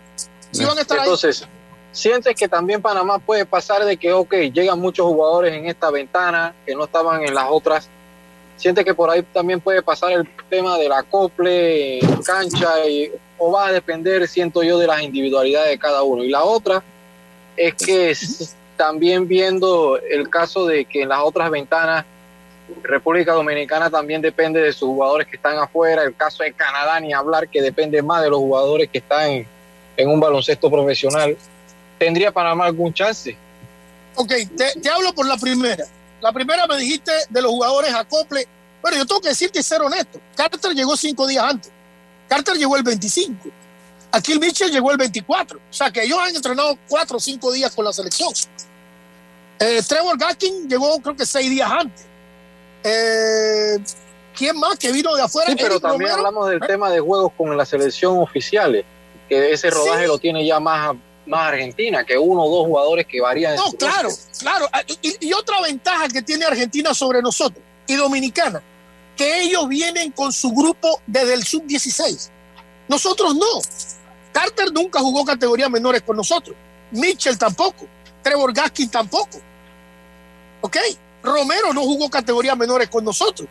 [0.49, 1.47] Sí van a estar Entonces,
[1.91, 6.53] ¿sientes que también Panamá puede pasar de que, ok, llegan muchos jugadores en esta ventana
[6.65, 7.89] que no estaban en las otras?
[8.57, 12.73] ¿Sientes que por ahí también puede pasar el tema del acople cancha
[13.37, 16.23] o va a depender, siento yo, de las individualidades de cada uno?
[16.23, 16.83] Y la otra
[17.57, 18.15] es que
[18.77, 22.05] también viendo el caso de que en las otras ventanas
[22.83, 27.13] República Dominicana también depende de sus jugadores que están afuera, el caso de Canadá ni
[27.13, 29.45] hablar que depende más de los jugadores que están
[29.97, 31.37] en un baloncesto profesional.
[32.01, 33.37] ¿Tendría Panamá algún chance?
[34.15, 35.85] Ok, te, hablo por la primera.
[36.19, 38.47] La primera me dijiste de los jugadores acople.
[38.81, 40.19] Bueno, yo tengo que decirte y ser honesto.
[40.35, 41.71] Carter llegó cinco días antes.
[42.27, 43.49] Carter llegó el 25.
[44.13, 45.59] Aquí el Mitchell llegó el 24.
[45.59, 48.33] O sea que ellos han entrenado cuatro o cinco días con la selección.
[49.59, 52.03] Eh, Trevor Gatkin llegó creo que seis días antes.
[52.83, 53.77] Eh,
[54.35, 55.51] ¿Quién más que vino de afuera?
[55.51, 56.65] Sí, pero también hablamos del ¿Eh?
[56.65, 58.85] tema de juegos con la selección oficiales
[59.29, 60.95] que ese rodaje lo tiene ya más,
[61.25, 63.55] más Argentina, que uno o dos jugadores que varían.
[63.55, 64.09] No, claro,
[64.39, 64.67] claro.
[64.71, 68.61] Ah, y, otra ventaja que tiene Argentina sobre nosotros y Dominicana,
[69.15, 72.29] que ellos vienen con su grupo desde el sub-16.
[72.87, 73.45] Nosotros no.
[74.31, 76.55] Carter nunca jugó categorías menores con nosotros.
[76.91, 77.85] Mitchell tampoco.
[78.21, 79.39] Trevor Gaskin tampoco.
[80.61, 80.77] ¿Ok?
[81.23, 83.47] Romero no jugó categorías menores con nosotros.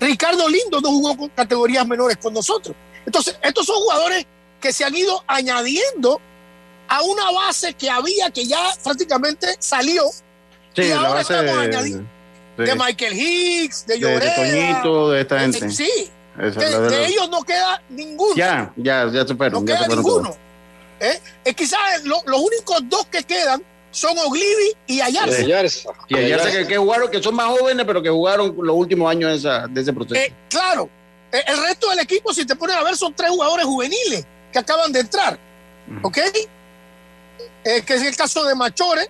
[0.00, 2.74] Ricardo Lindo no jugó categorías menores con nosotros.
[3.04, 4.26] Entonces, estos son jugadores
[4.60, 6.20] que se han ido añadiendo
[6.90, 10.10] a una base que había que ya prácticamente salió.
[10.74, 12.04] Sí, y ahora estamos añadiendo.
[12.56, 14.34] De, Michael Hicks, de Lloreda.
[14.34, 15.70] De, Toñito, de esta gente.
[15.70, 16.10] sí.
[16.36, 18.34] de, ellos no queda ninguno.
[18.34, 20.36] Ya, ya, ya No queda ninguno.
[20.98, 21.18] ¿Eh?
[21.44, 23.62] Es quizás los únicos dos que quedan
[23.92, 25.40] son Oglivi y Ayarza.
[26.08, 29.30] Y Ayarza que, que, jugaron, que son más jóvenes, pero que jugaron los últimos años
[29.30, 30.20] de, esa, de ese proceso.
[30.20, 30.90] Eh, claro.
[31.32, 34.58] Eh, el resto del equipo, si te pones a ver, son tres jugadores juveniles que
[34.58, 35.38] acaban de entrar.
[36.02, 36.18] ¿Ok?
[37.62, 39.08] Que es el caso de Machore,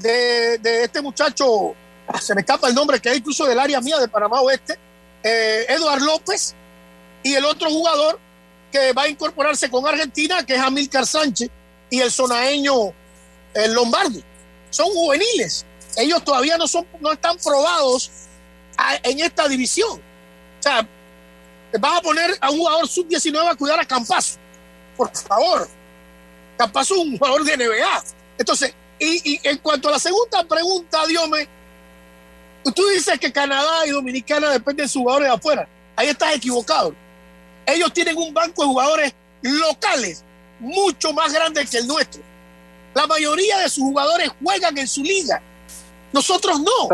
[0.00, 1.74] de, este muchacho,
[2.08, 4.78] ah, se me escapa el nombre, que es incluso del área mía de Panamá Oeste,
[5.22, 6.54] eh, Eduard López,
[7.22, 8.18] y el otro jugador
[8.70, 11.50] que va a incorporarse con Argentina, que es Amílcar Sánchez,
[11.90, 12.94] y el sonaeño
[13.54, 14.24] el Lombardi.
[14.70, 15.66] Son juveniles.
[15.96, 18.10] Ellos todavía no, son, no están probados
[19.02, 20.00] en esta división.
[20.00, 20.88] O sea,
[21.78, 24.38] vas a poner a un jugador sub-19 a cuidar a Campazo
[24.96, 25.68] por favor.
[26.56, 28.04] Capaz un jugador de NBA.
[28.38, 31.48] Entonces, y, en cuanto a la segunda pregunta, Diome,
[32.74, 35.68] tú dices que Canadá y Dominicana dependen de sus jugadores de afuera.
[35.96, 36.94] Ahí estás equivocado.
[37.66, 40.24] Ellos tienen un banco de jugadores locales
[40.60, 42.22] mucho más grande que el nuestro.
[42.94, 45.42] La mayoría de sus jugadores juegan en su liga.
[46.12, 46.88] Nosotros no.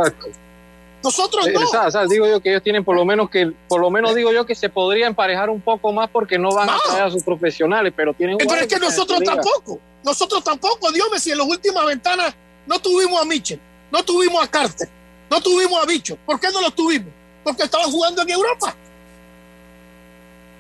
[1.08, 1.86] Nosotros no.
[1.86, 4.30] O sea, digo yo que ellos tienen por lo menos que, por lo menos digo
[4.30, 7.22] yo que se podría emparejar un poco más porque no van a traer a sus
[7.22, 8.36] profesionales, pero tienen.
[8.36, 12.34] Pero es que nosotros tampoco, nosotros tampoco, Dios me si en las últimas ventanas
[12.66, 13.58] no tuvimos a Mitchell,
[13.90, 14.86] no tuvimos a Carter,
[15.30, 16.18] no tuvimos a Bicho.
[16.26, 17.08] ¿Por qué no los tuvimos?
[17.42, 18.76] Porque estaban jugando en Europa.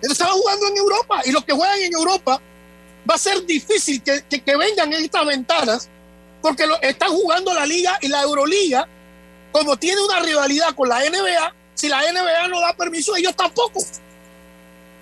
[0.00, 2.40] Estaban jugando en Europa y los que juegan en Europa
[3.10, 5.90] va a ser difícil que, que, vengan en estas ventanas
[6.40, 8.88] porque lo, están jugando la liga y la Euroliga
[9.52, 13.80] como tiene una rivalidad con la NBA, si la NBA no da permiso, ellos tampoco.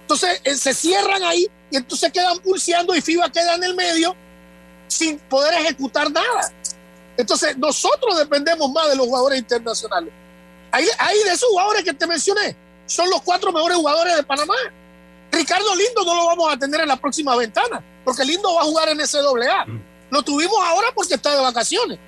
[0.02, 4.14] Entonces eh, se cierran ahí y entonces quedan pulseando y FIBA queda en el medio
[4.86, 6.52] sin poder ejecutar nada.
[7.16, 10.12] Entonces nosotros dependemos más de los jugadores internacionales.
[10.70, 14.54] Ahí, ahí de esos jugadores que te mencioné, son los cuatro mejores jugadores de Panamá.
[15.32, 18.64] Ricardo Lindo no lo vamos a tener en la próxima ventana, porque Lindo va a
[18.64, 19.66] jugar en SAA.
[20.10, 21.98] Lo tuvimos ahora porque está de vacaciones.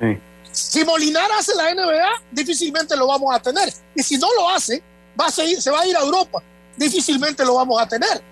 [0.00, 0.18] Sí.
[0.54, 3.72] Si Molinar hace la NBA, difícilmente lo vamos a tener.
[3.94, 4.80] Y si no lo hace,
[5.20, 6.40] va a seguir, se va a ir a Europa.
[6.76, 8.22] Difícilmente lo vamos a tener.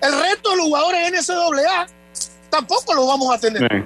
[0.00, 1.88] El resto de los jugadores NCAA
[2.48, 3.84] tampoco lo vamos a tener.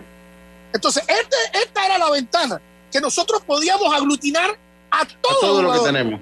[0.73, 2.61] Entonces, este, esta era la ventana
[2.91, 4.59] que nosotros podíamos aglutinar
[4.91, 6.21] a todos todo lo que tenemos.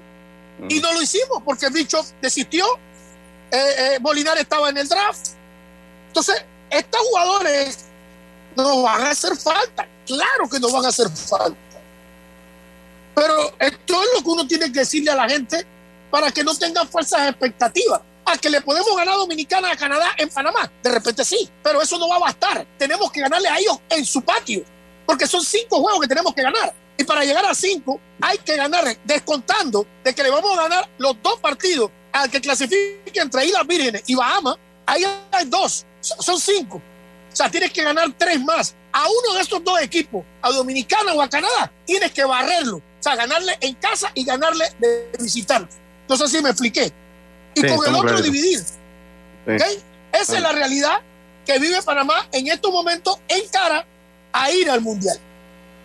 [0.69, 2.65] Y no lo hicimos porque el bicho desistió.
[3.51, 5.31] Eh, eh, Molinar estaba en el draft.
[6.07, 7.85] Entonces, estos jugadores
[8.55, 9.85] nos van a hacer falta.
[10.11, 11.57] Claro que nos van a hacer falta.
[13.15, 15.65] Pero esto es lo que uno tiene que decirle a la gente
[16.09, 18.01] para que no tengan falsas expectativas.
[18.25, 20.69] A que le podemos ganar a Dominicana a Canadá en Panamá.
[20.83, 22.67] De repente sí, pero eso no va a bastar.
[22.77, 24.65] Tenemos que ganarle a ellos en su patio.
[25.05, 26.73] Porque son cinco juegos que tenemos que ganar.
[26.97, 30.89] Y para llegar a cinco hay que ganar, descontando de que le vamos a ganar
[30.97, 34.57] los dos partidos al que clasifique entre Islas Vírgenes y Bahamas.
[34.85, 36.81] Ahí hay dos, son cinco.
[37.31, 38.75] O sea, tienes que ganar tres más.
[38.93, 42.77] A uno de estos dos equipos, a Dominicana o a Canadá, tienes que barrerlo.
[42.77, 45.67] O sea, ganarle en casa y ganarle de visitar.
[46.01, 46.91] Entonces, sí me expliqué.
[47.55, 48.61] Y con el otro dividir.
[49.47, 51.01] Esa es la realidad
[51.45, 53.85] que vive Panamá en estos momentos en cara
[54.31, 55.17] a ir al Mundial.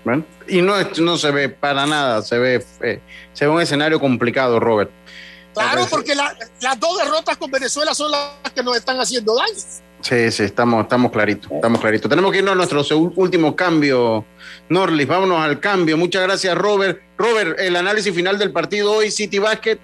[0.04, 3.00] Bueno, y no, no se ve para nada, se ve, eh,
[3.32, 4.90] se ve un escenario complicado, Robert.
[5.52, 9.54] Claro, porque las dos derrotas con Venezuela son las que nos están haciendo daño.
[10.06, 12.08] Sí, sí, estamos, estamos claritos, estamos claritos.
[12.08, 12.84] Tenemos que irnos a nuestro
[13.16, 14.24] último cambio,
[14.68, 15.04] Norlis.
[15.04, 15.96] Vámonos al cambio.
[15.96, 17.00] Muchas gracias, Robert.
[17.18, 19.80] Robert, el análisis final del partido hoy, City Basket.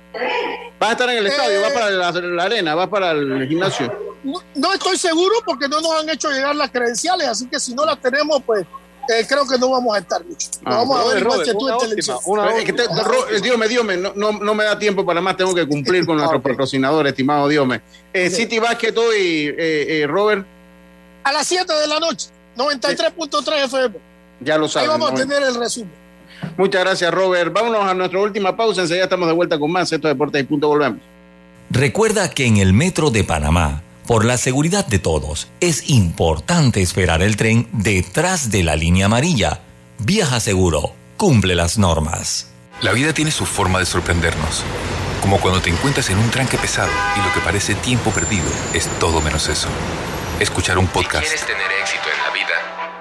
[0.81, 1.61] ¿Va a estar en el estadio?
[1.61, 2.77] ¿Va para la, arena?
[2.77, 3.93] ¿Va para el gimnasio?
[4.23, 7.85] No, estoy seguro porque no nos han hecho llegar las credenciales, así que si no
[7.85, 8.65] las tenemos, pues
[9.09, 10.49] eh, creo que no vamos a estar mucho.
[10.65, 12.19] Ah, vamos a ver Robert, tú en televisión.
[14.15, 17.81] no, no, me da tiempo para más, tengo que cumplir con nuestro patrocinador, estimado Diome.
[18.13, 20.47] Eh, City Basket hoy, eh, eh, Robert.
[21.25, 23.97] A las 7 de la noche, 93.3 FM.
[24.41, 24.89] Ya lo sabes.
[24.89, 26.03] Ahí vamos a tener el resumen.
[26.57, 27.53] Muchas gracias, Robert.
[27.53, 28.83] Vámonos a nuestra última pausa.
[28.83, 29.93] Enseguida estamos de vuelta con más.
[29.93, 30.69] Esto es Deportes y Punto.
[30.69, 31.01] Volvemos.
[31.71, 37.23] Recuerda que en el metro de Panamá por la seguridad de todos, es importante esperar
[37.23, 39.61] el tren detrás de la línea amarilla.
[39.99, 42.49] Viaja seguro, cumple las normas.
[42.81, 44.65] La vida tiene su forma de sorprendernos,
[45.21, 48.89] como cuando te encuentras en un tranque pesado y lo que parece tiempo perdido es
[48.99, 49.69] todo menos eso.
[50.41, 51.25] Escuchar un podcast.
[51.25, 52.32] quieres tener éxito en la vida,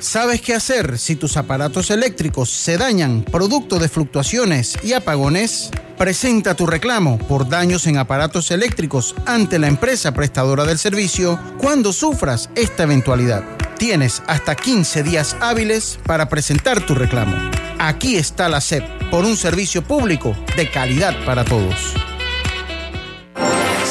[0.00, 5.70] ¿Sabes qué hacer si tus aparatos eléctricos se dañan producto de fluctuaciones y apagones?
[5.96, 11.92] Presenta tu reclamo por daños en aparatos eléctricos ante la empresa prestadora del servicio cuando
[11.92, 13.42] sufras esta eventualidad.
[13.76, 17.36] Tienes hasta 15 días hábiles para presentar tu reclamo.
[17.80, 21.94] Aquí está la SEP por un servicio público de calidad para todos.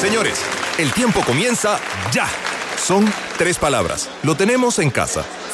[0.00, 0.40] Señores,
[0.78, 1.78] el tiempo comienza
[2.12, 2.26] ya.
[2.78, 3.04] Son
[3.36, 4.08] tres palabras.
[4.22, 5.24] Lo tenemos en casa.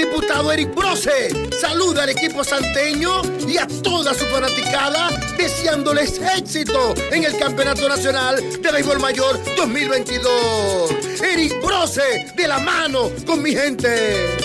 [0.00, 1.28] Diputado Eric Brose
[1.60, 8.36] saluda al equipo santeño y a toda su fanaticada deseándoles éxito en el Campeonato Nacional
[8.62, 10.90] de Béisbol Mayor 2022.
[11.22, 14.38] Eric Brose de la mano con mi gente.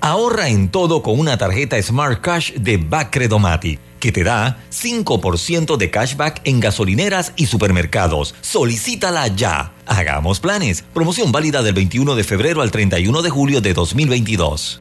[0.00, 5.90] Ahorra en todo con una tarjeta Smart Cash de Bacredomati que te da 5% de
[5.90, 8.34] cashback en gasolineras y supermercados.
[8.40, 9.74] Solicítala ya.
[9.86, 10.82] Hagamos planes.
[10.92, 14.80] Promoción válida del 21 de febrero al 31 de julio de 2022.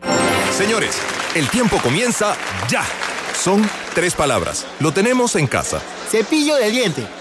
[0.57, 0.97] Señores,
[1.35, 2.35] el tiempo comienza
[2.67, 2.83] ya.
[3.39, 3.61] Son
[3.93, 4.65] tres palabras.
[4.79, 5.79] Lo tenemos en casa.
[6.09, 7.20] Cepillo de diente.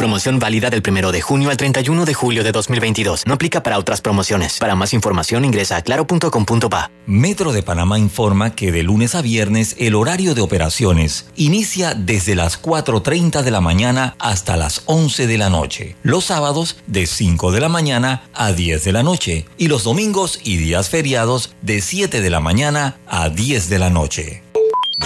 [0.00, 3.26] Promoción válida del 1 de junio al 31 de julio de 2022.
[3.26, 4.56] No aplica para otras promociones.
[4.58, 6.90] Para más información ingresa a claro.com.pa.
[7.04, 12.34] Metro de Panamá informa que de lunes a viernes el horario de operaciones inicia desde
[12.34, 15.96] las 4.30 de la mañana hasta las 11 de la noche.
[16.02, 19.44] Los sábados de 5 de la mañana a 10 de la noche.
[19.58, 23.90] Y los domingos y días feriados de 7 de la mañana a 10 de la
[23.90, 24.42] noche.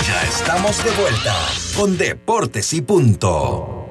[0.07, 1.35] Ya estamos de vuelta
[1.75, 3.84] con Deportes y Punto.